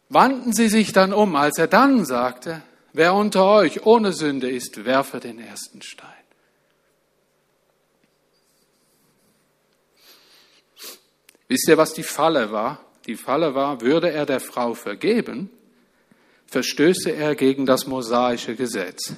[0.09, 4.85] wandten sie sich dann um, als er dann sagte, wer unter euch ohne Sünde ist,
[4.85, 6.09] werfe den ersten Stein.
[11.49, 12.85] Wisst ihr, was die Falle war?
[13.07, 15.51] Die Falle war, würde er der Frau vergeben,
[16.47, 19.15] verstöße er gegen das mosaische Gesetz.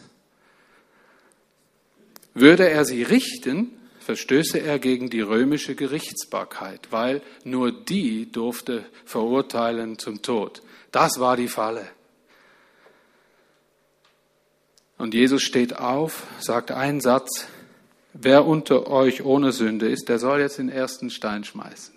[2.35, 9.99] Würde er sie richten, verstöße er gegen die römische Gerichtsbarkeit, weil nur die durfte verurteilen
[9.99, 10.62] zum Tod.
[10.93, 11.89] Das war die Falle.
[14.99, 17.47] Und Jesus steht auf, sagt einen Satz,
[18.12, 21.95] wer unter euch ohne Sünde ist, der soll jetzt den ersten Stein schmeißen.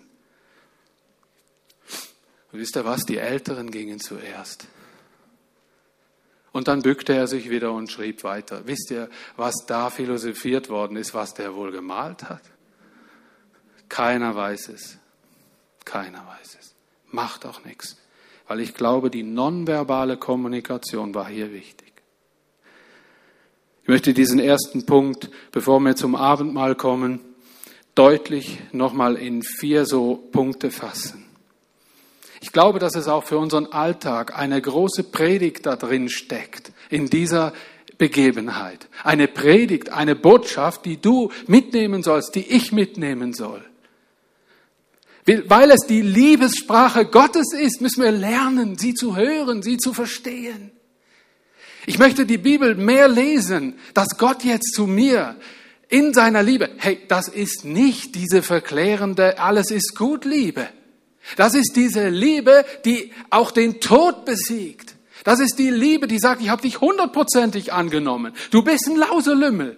[2.52, 3.04] Und wisst ihr was?
[3.04, 4.66] Die Älteren gingen zuerst.
[6.52, 8.66] Und dann bückte er sich wieder und schrieb weiter.
[8.66, 12.42] Wisst ihr, was da philosophiert worden ist, was der wohl gemalt hat?
[13.88, 14.98] Keiner weiß es.
[15.84, 16.74] Keiner weiß es.
[17.10, 17.96] Macht auch nichts.
[18.48, 21.92] Weil ich glaube, die nonverbale Kommunikation war hier wichtig.
[23.82, 27.20] Ich möchte diesen ersten Punkt, bevor wir zum Abendmahl kommen,
[27.94, 31.29] deutlich nochmal in vier so Punkte fassen.
[32.40, 37.10] Ich glaube, dass es auch für unseren Alltag eine große Predigt da drin steckt, in
[37.10, 37.52] dieser
[37.98, 38.88] Begebenheit.
[39.04, 43.62] Eine Predigt, eine Botschaft, die du mitnehmen sollst, die ich mitnehmen soll.
[45.26, 50.72] Weil es die Liebessprache Gottes ist, müssen wir lernen, sie zu hören, sie zu verstehen.
[51.86, 55.36] Ich möchte die Bibel mehr lesen, dass Gott jetzt zu mir
[55.88, 60.68] in seiner Liebe, hey, das ist nicht diese verklärende, alles ist gut Liebe.
[61.36, 64.94] Das ist diese Liebe, die auch den Tod besiegt.
[65.24, 68.34] Das ist die Liebe, die sagt, ich habe dich hundertprozentig angenommen.
[68.50, 69.76] Du bist ein Lauselümmel.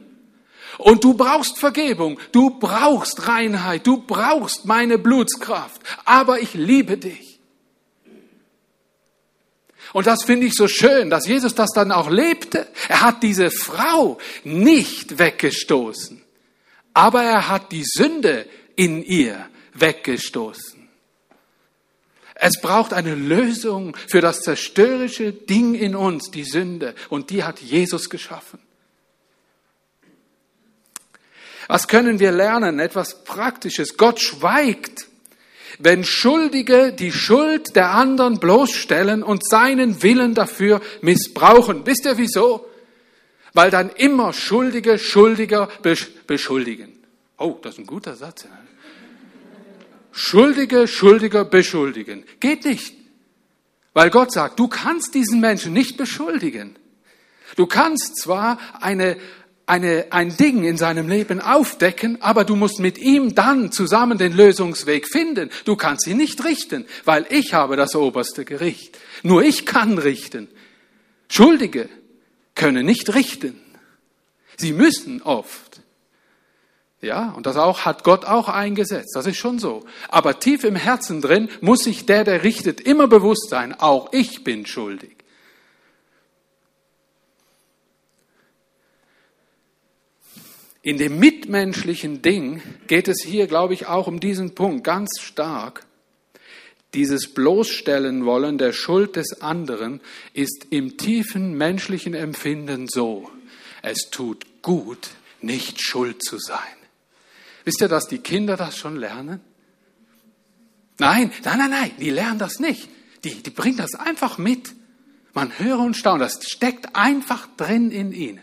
[0.78, 5.82] Und du brauchst Vergebung, du brauchst Reinheit, du brauchst meine Blutskraft.
[6.04, 7.32] Aber ich liebe dich.
[9.92, 12.66] Und das finde ich so schön, dass Jesus das dann auch lebte.
[12.88, 16.22] Er hat diese Frau nicht weggestoßen,
[16.94, 20.81] aber er hat die Sünde in ihr weggestoßen.
[22.44, 26.96] Es braucht eine Lösung für das zerstörerische Ding in uns, die Sünde.
[27.08, 28.58] Und die hat Jesus geschaffen.
[31.68, 32.80] Was können wir lernen?
[32.80, 33.96] Etwas Praktisches.
[33.96, 35.06] Gott schweigt,
[35.78, 41.86] wenn Schuldige die Schuld der anderen bloßstellen und seinen Willen dafür missbrauchen.
[41.86, 42.68] Wisst ihr wieso?
[43.52, 45.68] Weil dann immer Schuldige Schuldiger
[46.26, 46.92] beschuldigen.
[47.38, 48.48] Oh, das ist ein guter Satz.
[50.12, 52.24] Schuldige, Schuldiger beschuldigen.
[52.38, 52.94] Geht nicht.
[53.94, 56.76] Weil Gott sagt, du kannst diesen Menschen nicht beschuldigen.
[57.56, 59.16] Du kannst zwar eine,
[59.66, 64.32] eine, ein Ding in seinem Leben aufdecken, aber du musst mit ihm dann zusammen den
[64.32, 65.50] Lösungsweg finden.
[65.64, 68.98] Du kannst ihn nicht richten, weil ich habe das oberste Gericht.
[69.22, 70.48] Nur ich kann richten.
[71.28, 71.88] Schuldige
[72.54, 73.58] können nicht richten.
[74.56, 75.71] Sie müssen oft
[77.02, 79.16] ja, und das auch, hat Gott auch eingesetzt.
[79.16, 79.84] Das ist schon so.
[80.08, 84.44] Aber tief im Herzen drin muss sich der, der richtet, immer bewusst sein, auch ich
[84.44, 85.16] bin schuldig.
[90.80, 95.84] In dem mitmenschlichen Ding geht es hier, glaube ich, auch um diesen Punkt ganz stark.
[96.94, 100.00] Dieses Bloßstellen wollen der Schuld des anderen
[100.34, 103.28] ist im tiefen menschlichen Empfinden so.
[103.80, 105.10] Es tut gut,
[105.40, 106.81] nicht schuld zu sein.
[107.64, 109.40] Wisst ihr, dass die Kinder das schon lernen?
[110.98, 112.88] Nein, nein, nein, nein, die lernen das nicht.
[113.24, 114.74] Die, die bringen das einfach mit.
[115.32, 118.42] Man höre und staune, das steckt einfach drin in ihnen.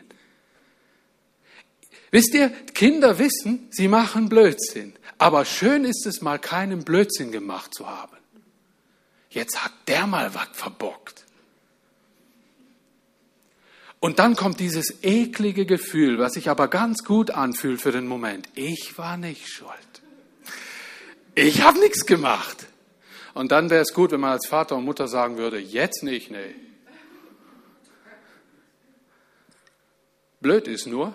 [2.12, 4.94] Wisst ihr, Kinder wissen, sie machen Blödsinn.
[5.20, 8.18] Aber schön ist es mal, keinen Blödsinn gemacht zu haben.
[9.30, 11.26] Jetzt hat der mal was verbockt.
[14.00, 18.48] Und dann kommt dieses eklige Gefühl, was sich aber ganz gut anfühlt für den Moment.
[18.56, 19.70] Ich war nicht schuld.
[21.36, 22.68] Ich habe nichts gemacht.
[23.34, 26.32] Und dann wäre es gut, wenn man als Vater und Mutter sagen würde, jetzt nicht,
[26.32, 26.56] nee.
[30.42, 31.14] Blöd ist nur,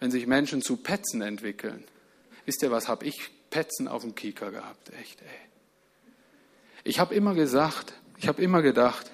[0.00, 1.84] wenn sich Menschen zu Petzen entwickeln.
[2.44, 5.28] Wisst ihr was, habe ich Petzen auf dem Kieker gehabt, echt, ey.
[6.84, 9.10] Ich habe immer gesagt, ich habe immer gedacht,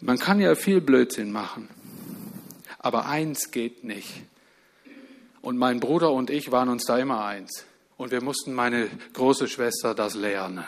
[0.00, 1.68] man kann ja viel Blödsinn machen,
[2.78, 4.22] aber eins geht nicht.
[5.42, 7.64] Und mein Bruder und ich waren uns da immer eins.
[7.96, 10.66] Und wir mussten meine große Schwester das lernen.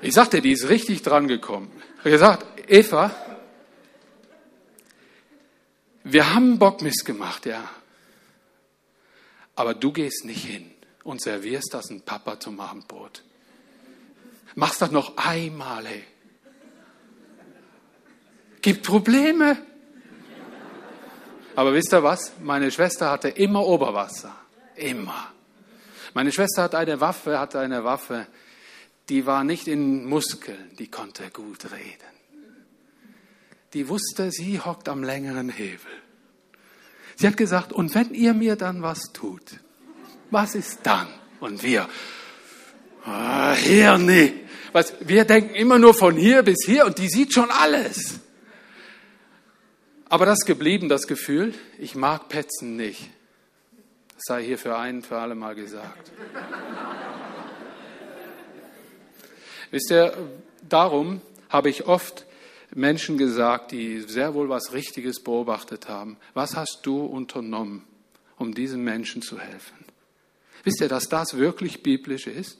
[0.00, 1.70] Ich sagte, die ist richtig dran gekommen.
[1.74, 3.14] Ich habe gesagt, Eva,
[6.04, 7.68] wir haben Bockmist gemacht, ja.
[9.56, 10.70] Aber du gehst nicht hin
[11.02, 13.24] und servierst das ein Papa zum Abendbrot.
[14.58, 16.02] Machst das noch einmal, hey.
[18.60, 19.56] Gibt Probleme.
[21.54, 22.32] Aber wisst ihr was?
[22.40, 24.34] Meine Schwester hatte immer Oberwasser.
[24.74, 25.32] Immer.
[26.12, 28.26] Meine Schwester hat eine Waffe, hatte eine Waffe,
[29.08, 32.16] die war nicht in Muskeln, die konnte gut reden.
[33.74, 36.02] Die wusste, sie hockt am längeren Hebel.
[37.14, 39.60] Sie hat gesagt, und wenn ihr mir dann was tut,
[40.32, 41.06] was ist dann?
[41.38, 41.88] Und wir,
[43.04, 44.47] ah, hier nee.
[44.72, 48.20] Was, wir denken immer nur von hier bis hier und die sieht schon alles.
[50.08, 53.10] Aber das geblieben, das Gefühl, ich mag Petzen nicht.
[54.14, 56.12] Das sei hier für einen, für alle Mal gesagt.
[59.70, 60.16] Wisst ihr,
[60.66, 62.24] darum habe ich oft
[62.74, 66.16] Menschen gesagt, die sehr wohl was Richtiges beobachtet haben.
[66.34, 67.84] Was hast du unternommen,
[68.36, 69.84] um diesen Menschen zu helfen?
[70.64, 72.58] Wisst ihr, dass das wirklich biblisch ist?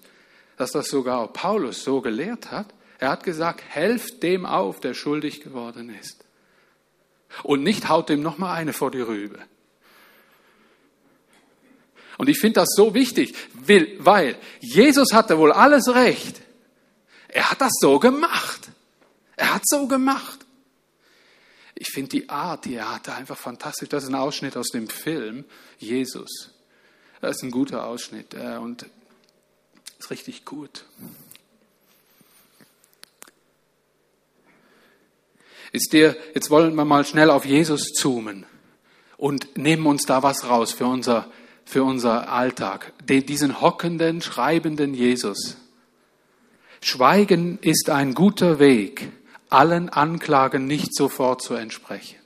[0.59, 2.67] Dass das sogar auch Paulus so gelehrt hat?
[2.99, 6.25] Er hat gesagt, helft dem auf, der schuldig geworden ist.
[7.43, 9.39] Und nicht haut dem nochmal eine vor die Rübe.
[12.17, 13.37] Und ich finde das so wichtig,
[13.99, 16.41] weil Jesus hatte wohl alles recht.
[17.29, 18.69] Er hat das so gemacht.
[19.37, 20.45] Er hat so gemacht.
[21.77, 23.89] Ich finde die Art, die er hatte, einfach fantastisch.
[23.89, 25.45] Das ist ein Ausschnitt aus dem Film
[25.79, 26.51] Jesus.
[27.21, 28.87] Das ist ein guter Ausschnitt und
[29.99, 30.85] ist richtig gut.
[35.73, 38.47] Ist dir, jetzt wollen wir mal schnell auf Jesus zoomen
[39.17, 41.31] und nehmen uns da was raus für unser,
[41.65, 42.93] für unser Alltag.
[43.07, 45.57] diesen hockenden, schreibenden Jesus.
[46.81, 49.11] Schweigen ist ein guter Weg,
[49.51, 52.17] allen Anklagen nicht sofort zu entsprechen.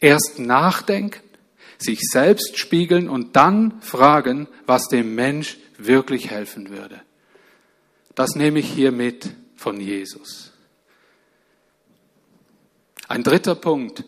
[0.00, 1.23] Erst nachdenken,
[1.84, 7.00] sich selbst spiegeln und dann fragen, was dem Mensch wirklich helfen würde.
[8.14, 10.52] Das nehme ich hier mit von Jesus.
[13.08, 14.04] Ein dritter Punkt.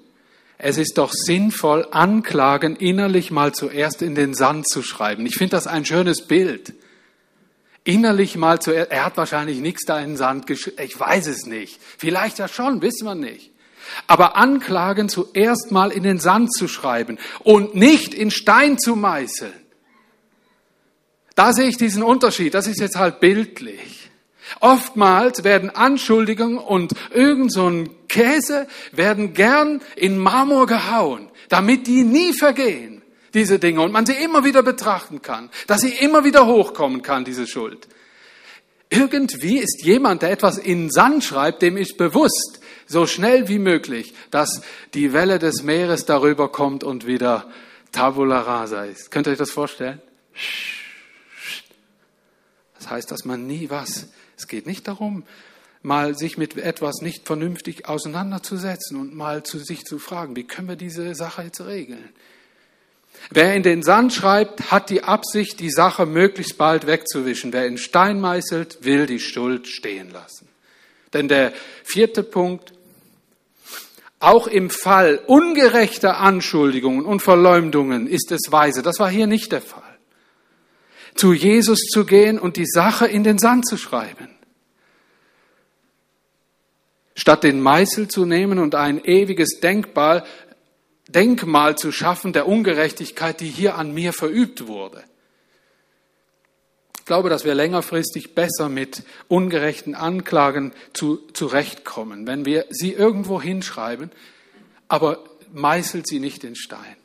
[0.59, 5.27] Es ist doch sinnvoll, Anklagen innerlich mal zuerst in den Sand zu schreiben.
[5.27, 6.75] Ich finde das ein schönes Bild
[7.87, 11.47] innerlich mal zuerst, er hat wahrscheinlich nichts da in den Sand geschrieben, ich weiß es
[11.47, 11.81] nicht.
[11.99, 13.53] Vielleicht ja schon, wissen wir nicht.
[14.07, 19.53] Aber Anklagen zuerst mal in den Sand zu schreiben und nicht in Stein zu meißeln.
[21.35, 22.55] Da sehe ich diesen Unterschied.
[22.55, 24.11] Das ist jetzt halt bildlich.
[24.61, 32.05] Oftmals werden Anschuldigungen und irgend so ein Käse werden gern in Marmor gehauen, damit die
[32.05, 33.03] nie vergehen
[33.35, 37.25] diese Dinge, und man sie immer wieder betrachten kann, dass sie immer wieder hochkommen kann,
[37.25, 37.87] diese Schuld.
[38.89, 44.15] Irgendwie ist jemand, der etwas in Sand schreibt, dem ist bewusst, so schnell wie möglich,
[44.31, 44.63] dass
[44.95, 47.51] die Welle des Meeres darüber kommt und wieder
[47.93, 49.11] tabula rasa ist.
[49.11, 50.01] Könnt ihr euch das vorstellen?
[52.79, 54.09] Das heißt, dass man nie was.
[54.37, 55.25] Es geht nicht darum,
[55.83, 60.69] mal sich mit etwas nicht vernünftig auseinanderzusetzen und mal zu sich zu fragen, wie können
[60.69, 62.11] wir diese Sache jetzt regeln?
[63.31, 67.53] Wer in den Sand schreibt, hat die Absicht, die Sache möglichst bald wegzuwischen.
[67.53, 70.49] Wer in Stein meißelt, will die Schuld stehen lassen.
[71.13, 72.73] Denn der vierte Punkt,
[74.19, 79.63] auch im Fall ungerechter Anschuldigungen und Verleumdungen ist es weise, das war hier nicht der
[79.63, 79.83] Fall,
[81.15, 84.31] zu Jesus zu gehen und die Sache in den Sand zu schreiben.
[87.15, 90.25] Statt den Meißel zu nehmen und ein ewiges Denkmal
[91.09, 95.05] Denkmal zu schaffen der Ungerechtigkeit, die hier an mir verübt wurde.
[97.07, 103.41] Ich glaube, dass wir längerfristig besser mit ungerechten Anklagen zu, zurechtkommen, wenn wir sie irgendwo
[103.41, 104.11] hinschreiben,
[104.89, 106.97] aber meißelt sie nicht in Stein.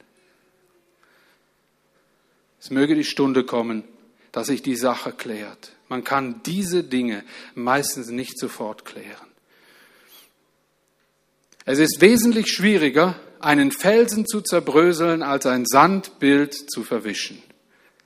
[2.59, 3.83] Es möge die Stunde kommen,
[4.31, 5.73] dass sich die Sache klärt.
[5.87, 7.23] Man kann diese Dinge
[7.53, 9.27] meistens nicht sofort klären.
[11.65, 17.43] Es ist wesentlich schwieriger, einen Felsen zu zerbröseln, als ein Sandbild zu verwischen.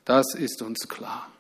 [0.04, 1.32] Das ist uns klar.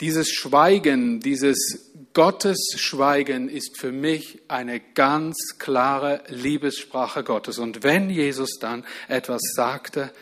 [0.00, 7.58] Dieses Schweigen, dieses Gottesschweigen ist für mich eine ganz klare Liebessprache Gottes.
[7.58, 10.12] Und wenn Jesus dann etwas sagte,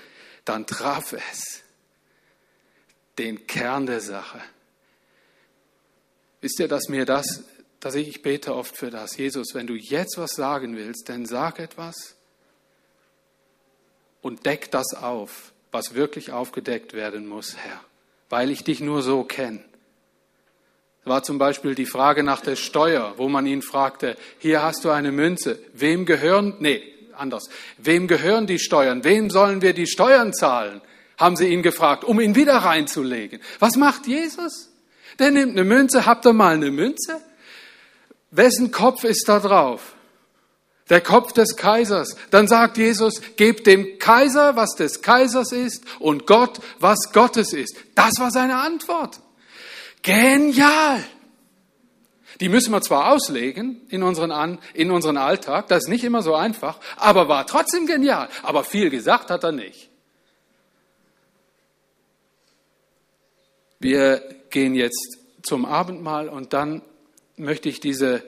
[0.44, 1.62] dann traf es
[3.18, 4.40] den Kern der Sache.
[6.40, 7.44] Wisst ihr, dass mir das,
[7.80, 9.16] dass ich, ich bete oft für das.
[9.16, 12.16] Jesus, wenn du jetzt was sagen willst, dann sag etwas
[14.22, 17.80] und deck das auf, was wirklich aufgedeckt werden muss, Herr,
[18.28, 19.67] weil ich dich nur so kenne.
[21.08, 24.90] War zum Beispiel die Frage nach der Steuer, wo man ihn fragte, hier hast du
[24.90, 26.82] eine Münze, wem gehören, nee,
[27.16, 27.48] anders,
[27.78, 30.80] wem gehören die Steuern, wem sollen wir die Steuern zahlen?
[31.16, 33.40] Haben sie ihn gefragt, um ihn wieder reinzulegen.
[33.58, 34.68] Was macht Jesus?
[35.18, 37.20] Der nimmt eine Münze, habt ihr mal eine Münze?
[38.30, 39.94] Wessen Kopf ist da drauf?
[40.90, 42.16] Der Kopf des Kaisers.
[42.30, 47.76] Dann sagt Jesus, gebt dem Kaiser, was des Kaisers ist, und Gott, was Gottes ist.
[47.94, 49.20] Das war seine Antwort.
[50.08, 51.04] Genial!
[52.40, 56.34] Die müssen wir zwar auslegen in unseren, in unseren Alltag, das ist nicht immer so
[56.34, 58.30] einfach, aber war trotzdem genial.
[58.42, 59.90] Aber viel gesagt hat er nicht.
[63.80, 66.80] Wir gehen jetzt zum Abendmahl und dann
[67.36, 68.22] möchte ich diese,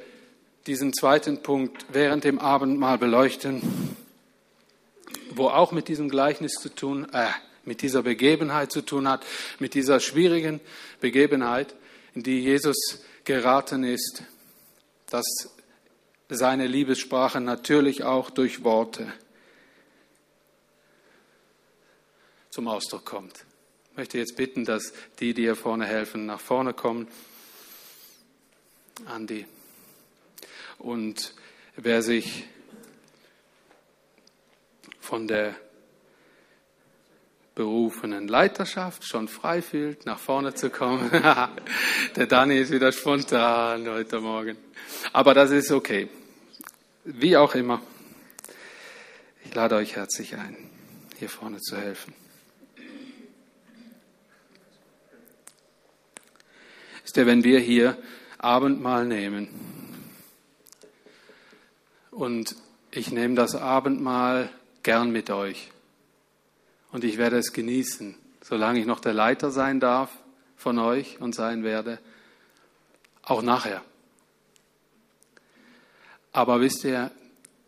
[0.67, 3.97] diesen zweiten Punkt während dem Abendmahl beleuchten,
[5.31, 7.29] wo auch mit diesem Gleichnis zu tun, äh,
[7.65, 9.25] mit dieser Begebenheit zu tun hat,
[9.59, 10.61] mit dieser schwierigen
[11.01, 11.75] Begebenheit,
[12.15, 12.77] in die Jesus
[13.25, 14.23] geraten ist,
[15.11, 15.27] dass
[16.29, 19.13] seine Liebessprache natürlich auch durch Worte
[22.51, 23.45] zum Ausdruck kommt.
[23.91, 27.09] Ich möchte jetzt bitten, dass die, die hier vorne helfen, nach vorne kommen.
[29.07, 29.47] Andi.
[30.79, 31.35] Und
[31.77, 32.45] wer sich
[35.01, 35.55] von der
[37.61, 41.11] berufenen Leiterschaft schon frei fühlt, nach vorne zu kommen.
[42.17, 44.57] der Dani ist wieder spontan heute Morgen.
[45.13, 46.09] Aber das ist okay.
[47.05, 47.83] Wie auch immer.
[49.45, 50.57] Ich lade euch herzlich ein,
[51.19, 52.15] hier vorne zu helfen.
[57.05, 57.99] ist ja, wenn wir hier
[58.39, 59.49] Abendmahl nehmen.
[62.11, 62.57] Und
[62.91, 64.49] ich nehme das Abendmahl
[64.83, 65.73] gern mit euch.
[66.93, 70.11] Und ich werde es genießen, solange ich noch der Leiter sein darf
[70.57, 71.99] von euch und sein werde.
[73.23, 73.83] Auch nachher.
[76.33, 77.11] Aber wisst ihr,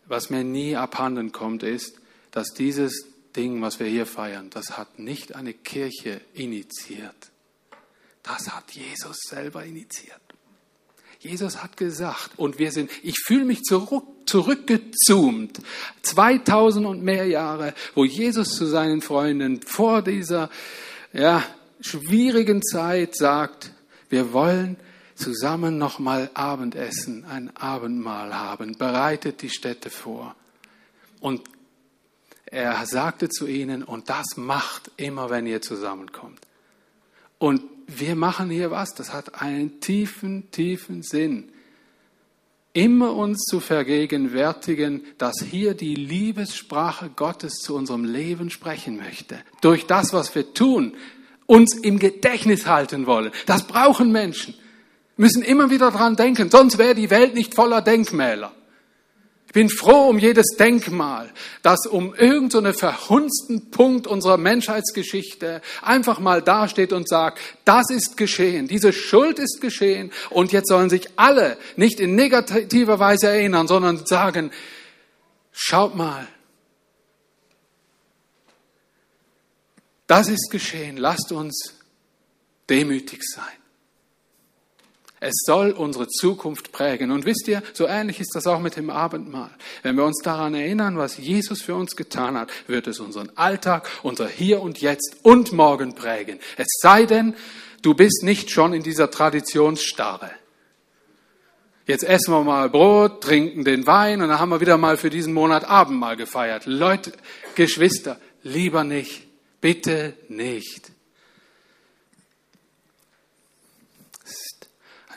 [0.06, 2.00] was mir nie abhanden kommt, ist,
[2.30, 7.30] dass dieses Ding, was wir hier feiern, das hat nicht eine Kirche initiiert.
[8.22, 10.20] Das hat Jesus selber initiiert.
[11.22, 15.60] Jesus hat gesagt, und wir sind, ich fühle mich zurück, zurückgezoomt,
[16.02, 20.50] 2000 und mehr Jahre, wo Jesus zu seinen Freunden vor dieser
[21.12, 21.44] ja,
[21.80, 23.70] schwierigen Zeit sagt,
[24.08, 24.76] wir wollen
[25.14, 30.34] zusammen nochmal Abendessen, ein Abendmahl haben, bereitet die Städte vor.
[31.20, 31.42] Und
[32.46, 36.40] er sagte zu ihnen, und das macht immer, wenn ihr zusammenkommt.
[37.42, 41.48] Und wir machen hier was, das hat einen tiefen, tiefen Sinn.
[42.72, 49.40] Immer uns zu vergegenwärtigen, dass hier die Liebessprache Gottes zu unserem Leben sprechen möchte.
[49.60, 50.94] Durch das, was wir tun,
[51.46, 53.32] uns im Gedächtnis halten wollen.
[53.46, 54.54] Das brauchen Menschen.
[55.16, 58.52] Müssen immer wieder dran denken, sonst wäre die Welt nicht voller Denkmäler.
[59.52, 61.30] Ich bin froh um jedes Denkmal,
[61.60, 68.16] das um irgendeinen so verhunzten Punkt unserer Menschheitsgeschichte einfach mal dasteht und sagt, das ist
[68.16, 73.68] geschehen, diese Schuld ist geschehen und jetzt sollen sich alle nicht in negativer Weise erinnern,
[73.68, 74.52] sondern sagen,
[75.52, 76.26] schaut mal,
[80.06, 81.74] das ist geschehen, lasst uns
[82.70, 83.61] demütig sein.
[85.24, 87.12] Es soll unsere Zukunft prägen.
[87.12, 89.50] Und wisst ihr, so ähnlich ist das auch mit dem Abendmahl.
[89.84, 93.88] Wenn wir uns daran erinnern, was Jesus für uns getan hat, wird es unseren Alltag,
[94.02, 96.40] unser Hier und Jetzt und Morgen prägen.
[96.56, 97.34] Es sei denn,
[97.82, 100.30] du bist nicht schon in dieser Traditionsstarre.
[101.86, 105.10] Jetzt essen wir mal Brot, trinken den Wein und dann haben wir wieder mal für
[105.10, 106.66] diesen Monat Abendmahl gefeiert.
[106.66, 107.12] Leute,
[107.54, 109.22] Geschwister, lieber nicht.
[109.60, 110.91] Bitte nicht.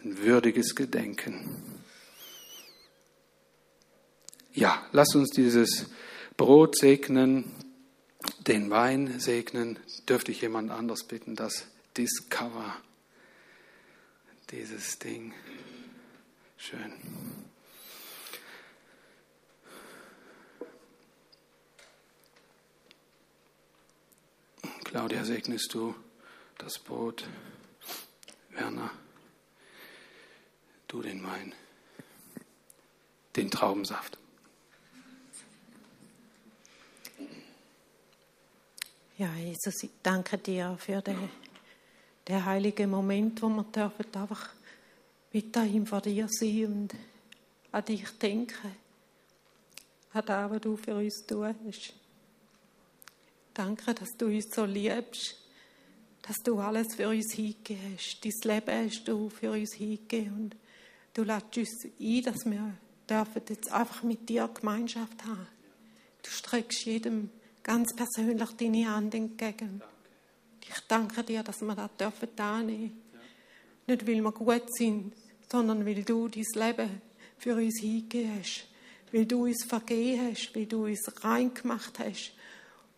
[0.06, 1.49] Ein würdiges Gedenken.
[4.53, 5.88] Ja, lass uns dieses
[6.38, 7.51] Brot segnen,
[8.45, 9.80] den Wein segnen.
[10.08, 11.66] Dürfte ich jemand anders bitten, das
[11.97, 12.78] Discover,
[14.51, 15.34] dieses Ding.
[16.58, 16.93] Schön.
[24.84, 25.95] Claudia, segnest du
[26.60, 27.28] das Brot?
[28.51, 28.91] Werner,
[30.88, 31.54] du den Wein,
[33.36, 34.18] den Traubensaft.
[39.18, 41.30] Ja, Jesus, ich danke dir für den,
[42.28, 44.50] den heiligen Moment, wo wir dürfen einfach
[45.34, 46.96] weiterhin vor dir sein und
[47.72, 48.76] an dich denken.
[50.12, 51.94] An das, was du für uns tust.
[53.54, 55.38] Danke, dass du uns so liebst,
[56.22, 58.20] dass du alles für uns hingegeben hast.
[58.22, 60.56] Dein Leben hast du für uns hingegeben
[61.16, 62.74] du lässt uns ein, dass wir
[63.09, 65.47] dürfen jetzt einfach mit dir Gemeinschaft haben.
[66.22, 67.30] Du streckst jedem
[67.63, 69.82] ganz persönlich deine Hand entgegen.
[70.61, 73.01] Ich danke dir, dass wir das dürfen annehmen.
[73.88, 75.13] Nicht, weil wir gut sind,
[75.51, 77.01] sondern weil du dein Leben
[77.38, 78.68] für uns hingegeben hast.
[79.11, 82.34] Weil du uns vergeben hast, weil du uns rein gemacht hast.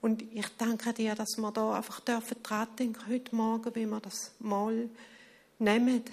[0.02, 4.00] Und ich danke dir, dass wir da einfach dürfen dran denken, heute Morgen, wenn wir
[4.00, 4.90] das mal
[5.60, 6.04] nehmen.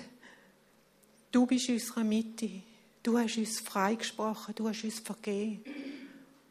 [1.35, 2.62] Du bist in unserer Mitte.
[3.03, 4.55] Du hast uns freigesprochen.
[4.55, 5.64] Du hast uns vergeben.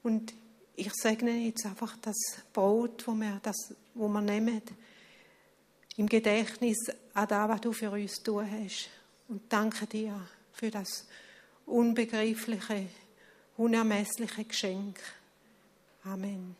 [0.03, 0.33] Und
[0.75, 2.17] ich segne jetzt einfach das
[2.51, 3.55] Brot, wo wir, das,
[3.93, 4.61] wo wir nehmen,
[5.95, 6.79] im Gedächtnis
[7.13, 8.89] an das, was du für uns tun hast.
[9.29, 10.19] Und danke dir
[10.51, 11.07] für das
[11.65, 12.87] unbegreifliche,
[13.55, 14.99] unermessliche Geschenk.
[16.03, 16.57] Amen.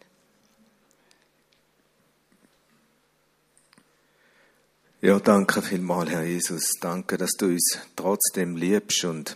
[5.05, 6.75] Ja, danke vielmals, Herr Jesus.
[6.79, 9.35] Danke, dass du uns trotzdem liebst und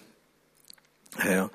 [1.17, 1.51] Herr,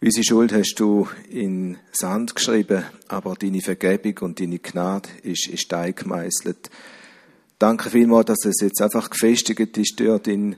[0.00, 5.58] Unsere Schuld hast du in Sand geschrieben, aber deine Vergebung und deine Gnade ist in
[5.58, 6.70] Stein gemeißelt.
[7.58, 10.56] Danke vielmals, dass es jetzt einfach gefestigt ist durch den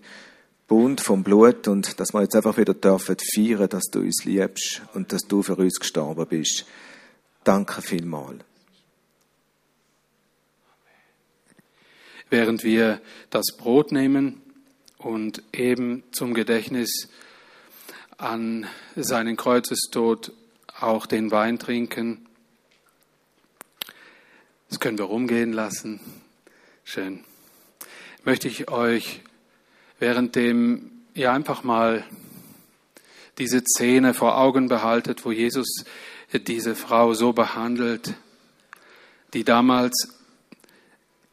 [0.68, 4.82] Bund vom Blut und dass wir jetzt einfach wieder dürfen feiern, dass du uns liebst
[4.94, 6.64] und dass du für uns gestorben bist.
[7.42, 8.44] Danke vielmals.
[12.30, 13.00] Während wir
[13.30, 14.42] das Brot nehmen
[14.98, 17.08] und eben zum Gedächtnis
[18.16, 18.66] an
[18.96, 20.32] seinen Kreuzestod
[20.78, 22.26] auch den Wein trinken.
[24.68, 26.00] Das können wir rumgehen lassen.
[26.84, 27.24] Schön.
[28.24, 29.22] Möchte ich euch
[29.98, 32.04] währenddem ihr einfach mal
[33.38, 35.84] diese Szene vor Augen behaltet, wo Jesus
[36.32, 38.14] diese Frau so behandelt,
[39.34, 40.17] die damals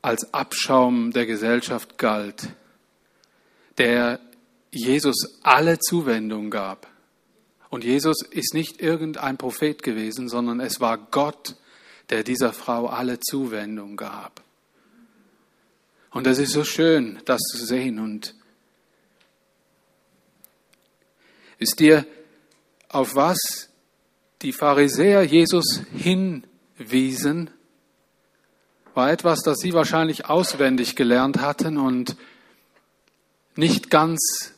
[0.05, 2.49] als Abschaum der Gesellschaft galt,
[3.79, 4.19] der
[4.69, 6.87] Jesus alle Zuwendung gab.
[7.71, 11.55] Und Jesus ist nicht irgendein Prophet gewesen, sondern es war Gott,
[12.11, 14.43] der dieser Frau alle Zuwendung gab.
[16.11, 17.97] Und es ist so schön, das zu sehen.
[17.97, 18.35] Und
[21.57, 22.05] wisst ihr,
[22.89, 23.69] auf was
[24.43, 27.49] die Pharisäer Jesus hinwiesen,
[28.95, 32.15] war etwas, das sie wahrscheinlich auswendig gelernt hatten und
[33.55, 34.53] nicht ganz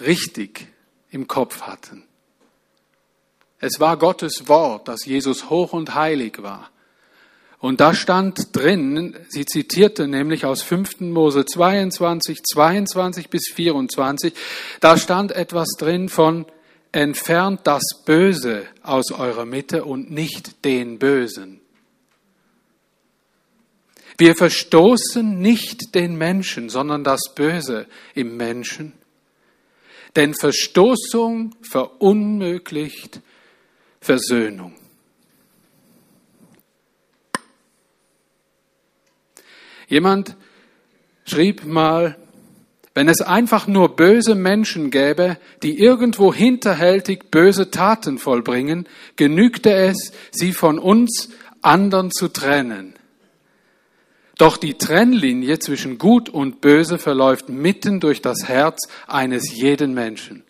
[0.00, 0.68] richtig
[1.10, 2.04] im Kopf hatten.
[3.60, 6.70] Es war Gottes Wort, dass Jesus hoch und heilig war.
[7.60, 11.00] Und da stand drin, sie zitierte nämlich aus 5.
[11.00, 14.34] Mose 22, 22 bis 24,
[14.80, 16.44] da stand etwas drin von,
[16.90, 21.61] entfernt das Böse aus eurer Mitte und nicht den Bösen.
[24.18, 28.92] Wir verstoßen nicht den Menschen, sondern das Böse im Menschen.
[30.16, 33.20] Denn Verstoßung verunmöglicht
[34.00, 34.74] Versöhnung.
[39.88, 40.36] Jemand
[41.24, 42.16] schrieb mal,
[42.94, 48.86] wenn es einfach nur böse Menschen gäbe, die irgendwo hinterhältig böse Taten vollbringen,
[49.16, 51.30] genügte es, sie von uns
[51.62, 52.94] anderen zu trennen.
[54.42, 60.42] Doch die Trennlinie zwischen Gut und Böse verläuft mitten durch das Herz eines jeden Menschen.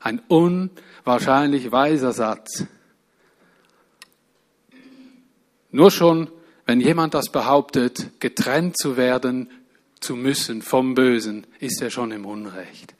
[0.00, 2.64] Ein unwahrscheinlich weiser Satz.
[5.70, 6.30] Nur schon,
[6.64, 9.50] wenn jemand das behauptet, getrennt zu werden
[10.00, 12.94] zu müssen vom Bösen, ist er schon im Unrecht.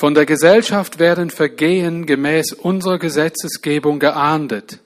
[0.00, 4.78] Von der Gesellschaft werden Vergehen gemäß unserer Gesetzesgebung geahndet.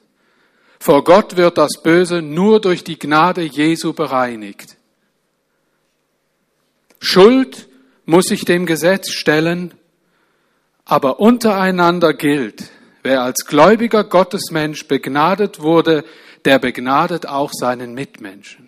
[0.80, 4.76] Vor Gott wird das Böse nur durch die Gnade Jesu bereinigt.
[6.98, 7.68] Schuld
[8.06, 9.74] muss sich dem Gesetz stellen,
[10.84, 12.72] aber untereinander gilt,
[13.04, 16.02] wer als gläubiger Gottesmensch begnadet wurde,
[16.44, 18.63] der begnadet auch seinen Mitmenschen.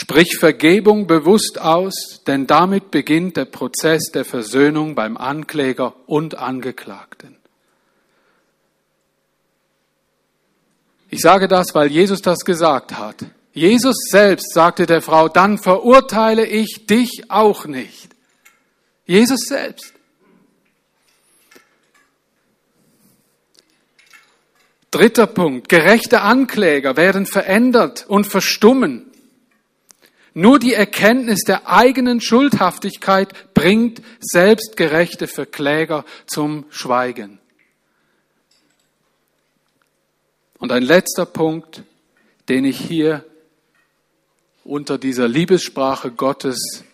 [0.00, 7.36] Sprich Vergebung bewusst aus, denn damit beginnt der Prozess der Versöhnung beim Ankläger und Angeklagten.
[11.10, 13.26] Ich sage das, weil Jesus das gesagt hat.
[13.52, 18.08] Jesus selbst sagte der Frau, dann verurteile ich dich auch nicht.
[19.04, 19.92] Jesus selbst.
[24.90, 25.68] Dritter Punkt.
[25.68, 29.09] Gerechte Ankläger werden verändert und verstummen.
[30.32, 37.40] Nur die Erkenntnis der eigenen Schuldhaftigkeit bringt selbstgerechte Verkläger zum Schweigen.
[40.58, 41.82] Und ein letzter Punkt,
[42.48, 43.24] den ich hier
[44.62, 46.84] unter dieser Liebessprache Gottes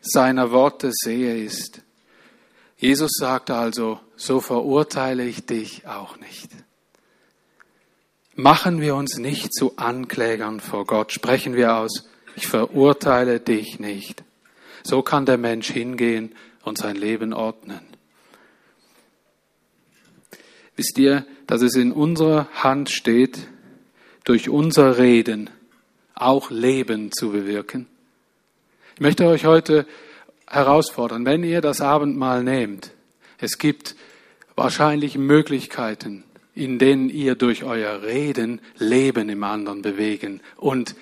[0.00, 1.80] seiner Worte sehe, ist,
[2.76, 6.50] Jesus sagte also, so verurteile ich dich auch nicht.
[8.34, 14.22] Machen wir uns nicht zu Anklägern vor Gott, sprechen wir aus, ich verurteile dich nicht.
[14.82, 17.80] So kann der Mensch hingehen und sein Leben ordnen.
[20.76, 23.46] Wisst ihr, dass es in unserer Hand steht,
[24.24, 25.50] durch unser Reden
[26.14, 27.86] auch Leben zu bewirken?
[28.94, 29.86] Ich möchte euch heute
[30.46, 32.92] herausfordern, wenn ihr das Abendmahl nehmt,
[33.38, 33.96] es gibt
[34.54, 36.24] wahrscheinlich Möglichkeiten,
[36.54, 40.94] in denen ihr durch euer Reden Leben im anderen bewegen und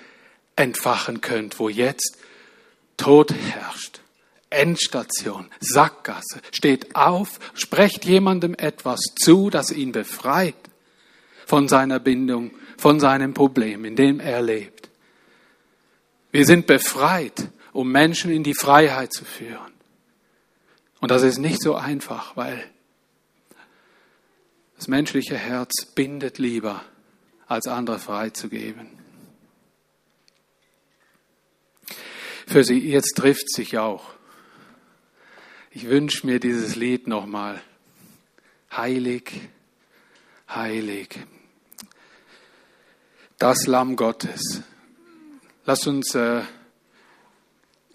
[0.61, 2.17] entfachen könnt, wo jetzt
[2.97, 3.99] Tod herrscht.
[4.49, 6.41] Endstation, Sackgasse.
[6.51, 10.55] Steht auf, sprecht jemandem etwas zu, das ihn befreit
[11.45, 14.89] von seiner Bindung, von seinem Problem, in dem er lebt.
[16.31, 19.71] Wir sind befreit, um Menschen in die Freiheit zu führen.
[20.99, 22.63] Und das ist nicht so einfach, weil
[24.75, 26.83] das menschliche Herz bindet lieber,
[27.47, 29.00] als andere freizugeben.
[32.51, 34.03] Für sie, jetzt trifft sich auch.
[35.69, 37.61] Ich wünsche mir dieses Lied nochmal.
[38.75, 39.31] Heilig,
[40.49, 41.17] heilig.
[43.39, 44.63] Das Lamm Gottes.
[45.65, 46.41] Lass uns äh,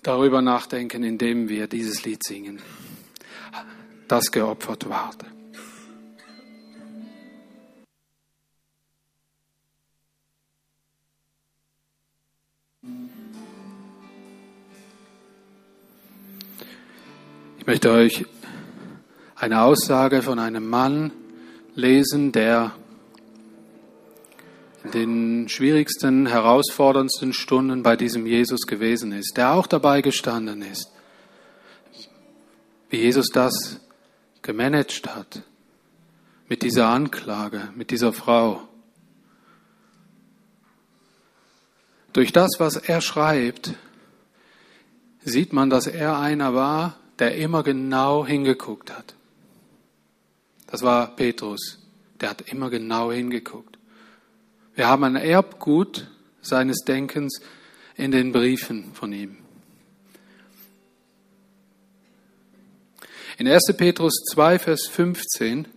[0.02, 2.62] darüber nachdenken, indem wir dieses Lied singen.
[4.08, 5.35] Das geopfert ward.
[17.66, 18.24] Ich möchte euch
[19.34, 21.10] eine Aussage von einem Mann
[21.74, 22.70] lesen, der
[24.84, 30.92] in den schwierigsten, herausforderndsten Stunden bei diesem Jesus gewesen ist, der auch dabei gestanden ist,
[32.88, 33.80] wie Jesus das
[34.42, 35.42] gemanagt hat
[36.48, 38.62] mit dieser Anklage, mit dieser Frau.
[42.12, 43.74] Durch das, was er schreibt,
[45.24, 49.14] sieht man, dass er einer war, der immer genau hingeguckt hat.
[50.66, 51.78] Das war Petrus.
[52.20, 53.78] Der hat immer genau hingeguckt.
[54.74, 56.08] Wir haben ein Erbgut
[56.40, 57.40] seines Denkens
[57.96, 59.38] in den Briefen von ihm.
[63.38, 63.74] In 1.
[63.76, 65.68] Petrus 2, Vers 15,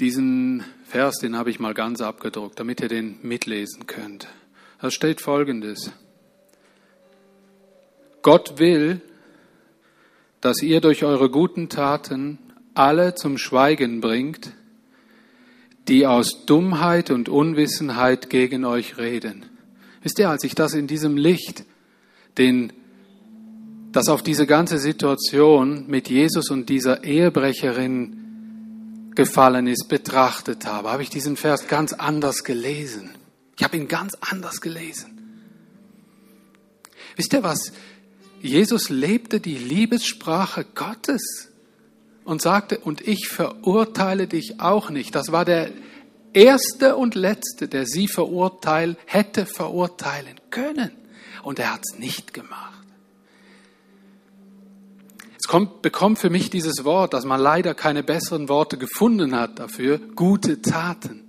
[0.00, 4.28] diesen Vers, den habe ich mal ganz abgedruckt, damit ihr den mitlesen könnt.
[4.80, 5.92] Da steht Folgendes.
[8.22, 9.00] Gott will,
[10.40, 12.38] dass ihr durch eure guten Taten
[12.74, 14.52] alle zum Schweigen bringt,
[15.88, 19.46] die aus Dummheit und Unwissenheit gegen euch reden.
[20.02, 21.64] Wisst ihr, als ich das in diesem Licht,
[22.38, 22.72] den,
[23.92, 31.02] das auf diese ganze Situation mit Jesus und dieser Ehebrecherin gefallen ist, betrachtet habe, habe
[31.02, 33.10] ich diesen Vers ganz anders gelesen.
[33.58, 35.16] Ich habe ihn ganz anders gelesen.
[37.16, 37.72] Wisst ihr was?
[38.40, 41.50] Jesus lebte die Liebessprache Gottes
[42.24, 45.14] und sagte, und ich verurteile dich auch nicht.
[45.14, 45.70] Das war der
[46.32, 50.90] erste und letzte, der sie verurteilen, hätte verurteilen können.
[51.42, 52.86] Und er hat es nicht gemacht.
[55.38, 59.58] Es kommt, bekommt für mich dieses Wort, dass man leider keine besseren Worte gefunden hat
[59.58, 61.24] dafür, gute Taten.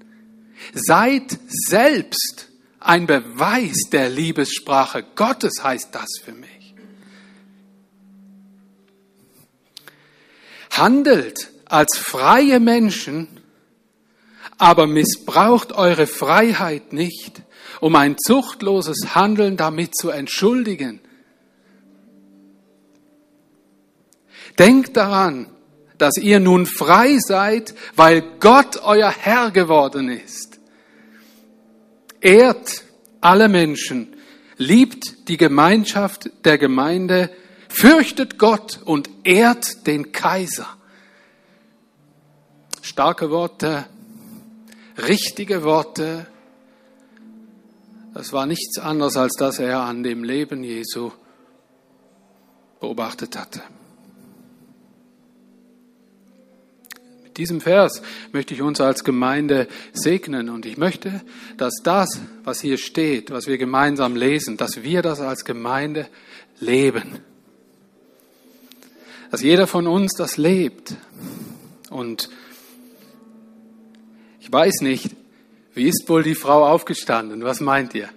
[0.74, 2.49] Seid selbst
[2.80, 6.61] ein Beweis der Liebessprache Gottes, heißt das für mich.
[10.72, 13.28] Handelt als freie Menschen,
[14.58, 17.42] aber missbraucht eure Freiheit nicht,
[17.80, 21.00] um ein zuchtloses Handeln damit zu entschuldigen.
[24.60, 25.48] Denkt daran,
[25.98, 30.60] dass ihr nun frei seid, weil Gott euer Herr geworden ist.
[32.20, 32.84] Ehrt
[33.22, 34.16] alle Menschen,
[34.58, 37.30] liebt die Gemeinschaft der Gemeinde,
[37.74, 40.68] Fürchtet Gott und ehrt den Kaiser.
[42.82, 43.86] starke Worte,
[44.98, 46.28] richtige Worte.
[48.14, 51.12] Das war nichts anderes, als dass er an dem Leben Jesu
[52.82, 53.62] beobachtet hatte.
[57.24, 58.02] Mit diesem Vers
[58.34, 61.22] möchte ich uns als Gemeinde segnen und ich möchte,
[61.56, 66.10] dass das, was hier steht, was wir gemeinsam lesen, dass wir das als Gemeinde
[66.60, 67.31] leben.
[69.32, 70.96] Dass jeder von uns das lebt.
[71.90, 72.30] Und
[74.40, 75.16] ich weiß nicht,
[75.74, 77.44] wie ist wohl die Frau aufgestanden?
[77.44, 78.10] Was meint ihr?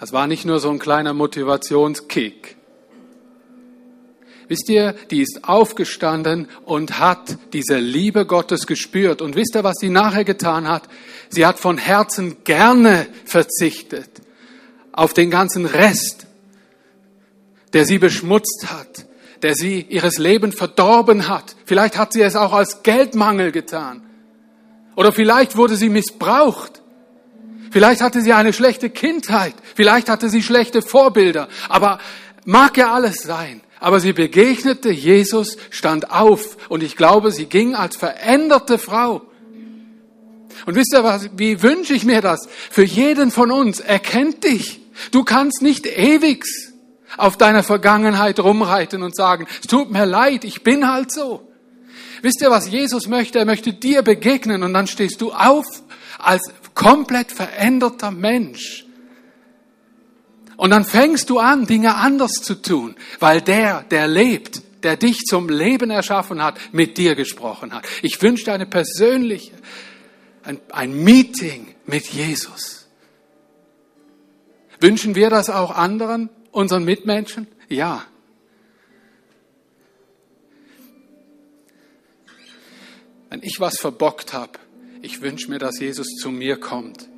[0.00, 2.56] Das war nicht nur so ein kleiner Motivationskick.
[4.46, 9.20] Wisst ihr, die ist aufgestanden und hat diese Liebe Gottes gespürt.
[9.20, 10.88] Und wisst ihr, was sie nachher getan hat?
[11.28, 14.08] Sie hat von Herzen gerne verzichtet
[14.92, 16.27] auf den ganzen Rest,
[17.72, 19.06] der sie beschmutzt hat,
[19.42, 21.56] der sie ihres Leben verdorben hat.
[21.64, 24.02] Vielleicht hat sie es auch als Geldmangel getan.
[24.96, 26.82] Oder vielleicht wurde sie missbraucht.
[27.70, 29.54] Vielleicht hatte sie eine schlechte Kindheit.
[29.74, 31.48] Vielleicht hatte sie schlechte Vorbilder.
[31.68, 31.98] Aber
[32.44, 33.60] mag ja alles sein.
[33.80, 39.22] Aber sie begegnete Jesus, stand auf und ich glaube, sie ging als veränderte Frau.
[40.66, 42.48] Und wisst ihr was, wie wünsche ich mir das?
[42.70, 44.80] Für jeden von uns, erkennt dich.
[45.12, 46.44] Du kannst nicht ewig
[47.16, 51.48] auf deiner Vergangenheit rumreiten und sagen, es tut mir leid, ich bin halt so.
[52.22, 53.38] Wisst ihr, was Jesus möchte?
[53.38, 55.66] Er möchte dir begegnen und dann stehst du auf
[56.18, 56.42] als
[56.74, 58.84] komplett veränderter Mensch.
[60.56, 65.20] Und dann fängst du an, Dinge anders zu tun, weil der, der lebt, der dich
[65.20, 67.86] zum Leben erschaffen hat, mit dir gesprochen hat.
[68.02, 69.52] Ich wünsche dir eine persönliche,
[70.42, 72.88] ein, ein Meeting mit Jesus.
[74.80, 76.28] Wünschen wir das auch anderen,
[76.58, 77.46] unseren Mitmenschen?
[77.68, 78.04] Ja.
[83.30, 84.58] Wenn ich was verbockt habe,
[85.02, 87.08] ich wünsche mir, dass Jesus zu mir kommt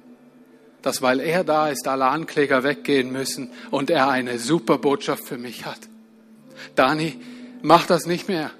[0.82, 5.38] dass weil er da ist, alle Ankläger weggehen müssen und er eine super Botschaft für
[5.38, 5.78] mich hat.
[6.74, 7.18] Dani,
[7.62, 8.50] mach das nicht mehr.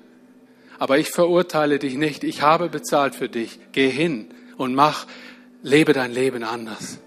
[0.79, 2.25] Aber ich verurteile dich nicht.
[2.25, 3.59] Ich habe bezahlt für dich.
[3.73, 5.07] Geh hin und mach,
[5.63, 6.99] lebe dein Leben anders.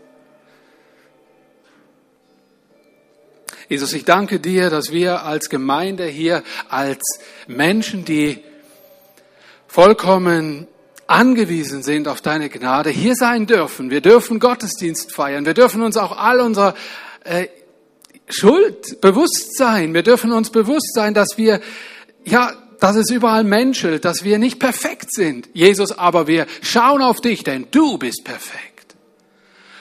[3.70, 7.02] Jesus, ich danke dir, dass wir als Gemeinde hier, als
[7.48, 8.44] Menschen, die
[9.68, 10.68] vollkommen
[11.08, 13.90] angewiesen sind auf deine Gnade, hier sein dürfen.
[13.90, 15.46] Wir dürfen Gottesdienst feiern.
[15.46, 16.76] Wir dürfen uns auch all unserer
[17.24, 17.48] äh,
[18.28, 19.94] Schuld bewusst sein.
[19.94, 21.60] Wir dürfen uns bewusst sein, dass wir,
[22.26, 25.50] ja, dass es überall menschelt, dass wir nicht perfekt sind.
[25.54, 28.96] Jesus, aber wir schauen auf dich, denn du bist perfekt.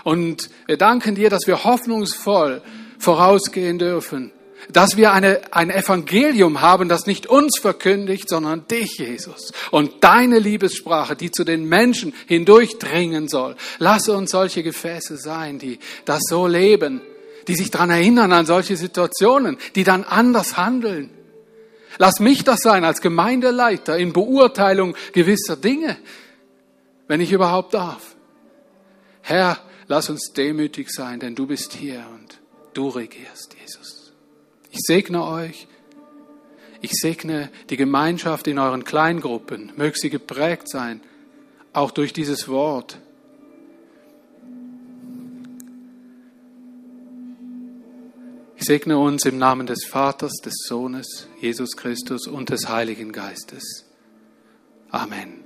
[0.05, 2.63] Und wir danken dir, dass wir hoffnungsvoll
[3.03, 4.33] vorausgehen dürfen
[4.71, 9.53] dass wir eine, ein Evangelium haben, das nicht uns verkündigt, sondern dich, Jesus.
[9.71, 13.57] Und deine Liebessprache, die zu den Menschen hindurchdringen soll.
[13.79, 17.01] Lasse uns solche Gefäße sein, die das so leben,
[17.49, 21.11] die sich daran erinnern an solche Situationen, die dann anders handeln.
[21.99, 25.99] Lass mich das sein als Gemeindeleiter in Beurteilung gewisser Dinge,
[27.09, 28.17] wenn ich überhaupt darf.
[29.21, 32.42] Herr, lass uns demütig sein, denn du bist hier und
[32.75, 34.13] du regierst, Jesus.
[34.71, 35.67] Ich segne euch.
[36.81, 39.73] Ich segne die Gemeinschaft in euren Kleingruppen.
[39.77, 41.01] Möge sie geprägt sein,
[41.73, 42.99] auch durch dieses Wort.
[48.57, 53.87] Ich segne uns im Namen des Vaters, des Sohnes, Jesus Christus und des Heiligen Geistes.
[54.91, 55.43] Amen.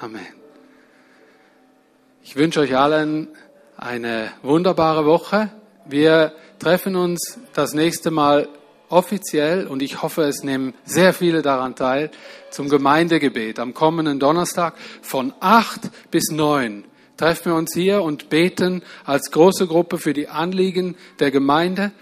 [0.00, 0.26] Amen.
[2.22, 3.28] Ich wünsche euch allen
[3.76, 5.50] eine wunderbare Woche.
[5.90, 8.48] Wir treffen uns das nächste Mal
[8.88, 12.10] offiziell und ich hoffe, es nehmen sehr viele daran teil
[12.50, 16.84] zum Gemeindegebet am kommenden Donnerstag von acht bis neun
[17.20, 21.92] treffen wir uns hier und beten als große Gruppe für die Anliegen der Gemeinde.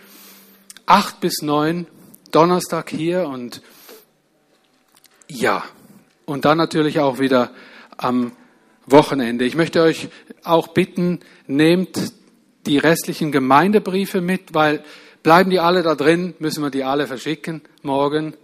[0.87, 1.89] Acht bis neun
[2.31, 3.61] Donnerstag hier und
[5.27, 5.65] ja,
[6.25, 7.51] und dann natürlich auch wieder
[7.97, 8.31] am
[8.87, 9.45] Wochenende.
[9.45, 10.09] Ich möchte euch
[10.45, 11.19] auch bitten,
[11.49, 12.13] nehmt
[12.69, 14.85] die restlichen Gemeindebriefe mit, weil
[15.23, 18.35] bleiben die alle da drin, müssen wir die alle verschicken morgen.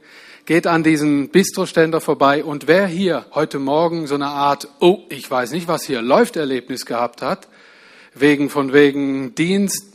[0.47, 5.31] Geht an diesen Bistroständer vorbei und wer hier heute Morgen so eine Art, oh, ich
[5.31, 7.49] weiß nicht, was hier läuft, Erlebnis gehabt hat,
[8.15, 9.87] wegen von wegen Dienst,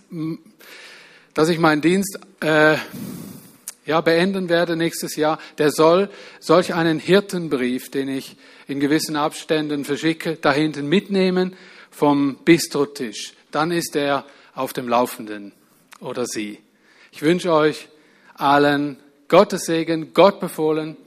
[1.33, 2.77] dass ich meinen Dienst äh,
[3.85, 6.09] ja, beenden werde nächstes Jahr, der soll
[6.39, 11.55] solch einen Hirtenbrief, den ich in gewissen Abständen verschicke, da hinten mitnehmen
[11.91, 14.25] vom Bistrotisch dann ist er
[14.55, 15.53] auf dem Laufenden
[15.99, 16.59] oder sie.
[17.11, 17.87] Ich wünsche euch
[18.35, 20.97] allen Gottes Segen, Gott befohlen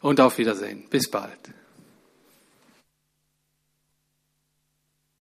[0.00, 0.86] und auf Wiedersehen.
[0.90, 1.38] Bis bald.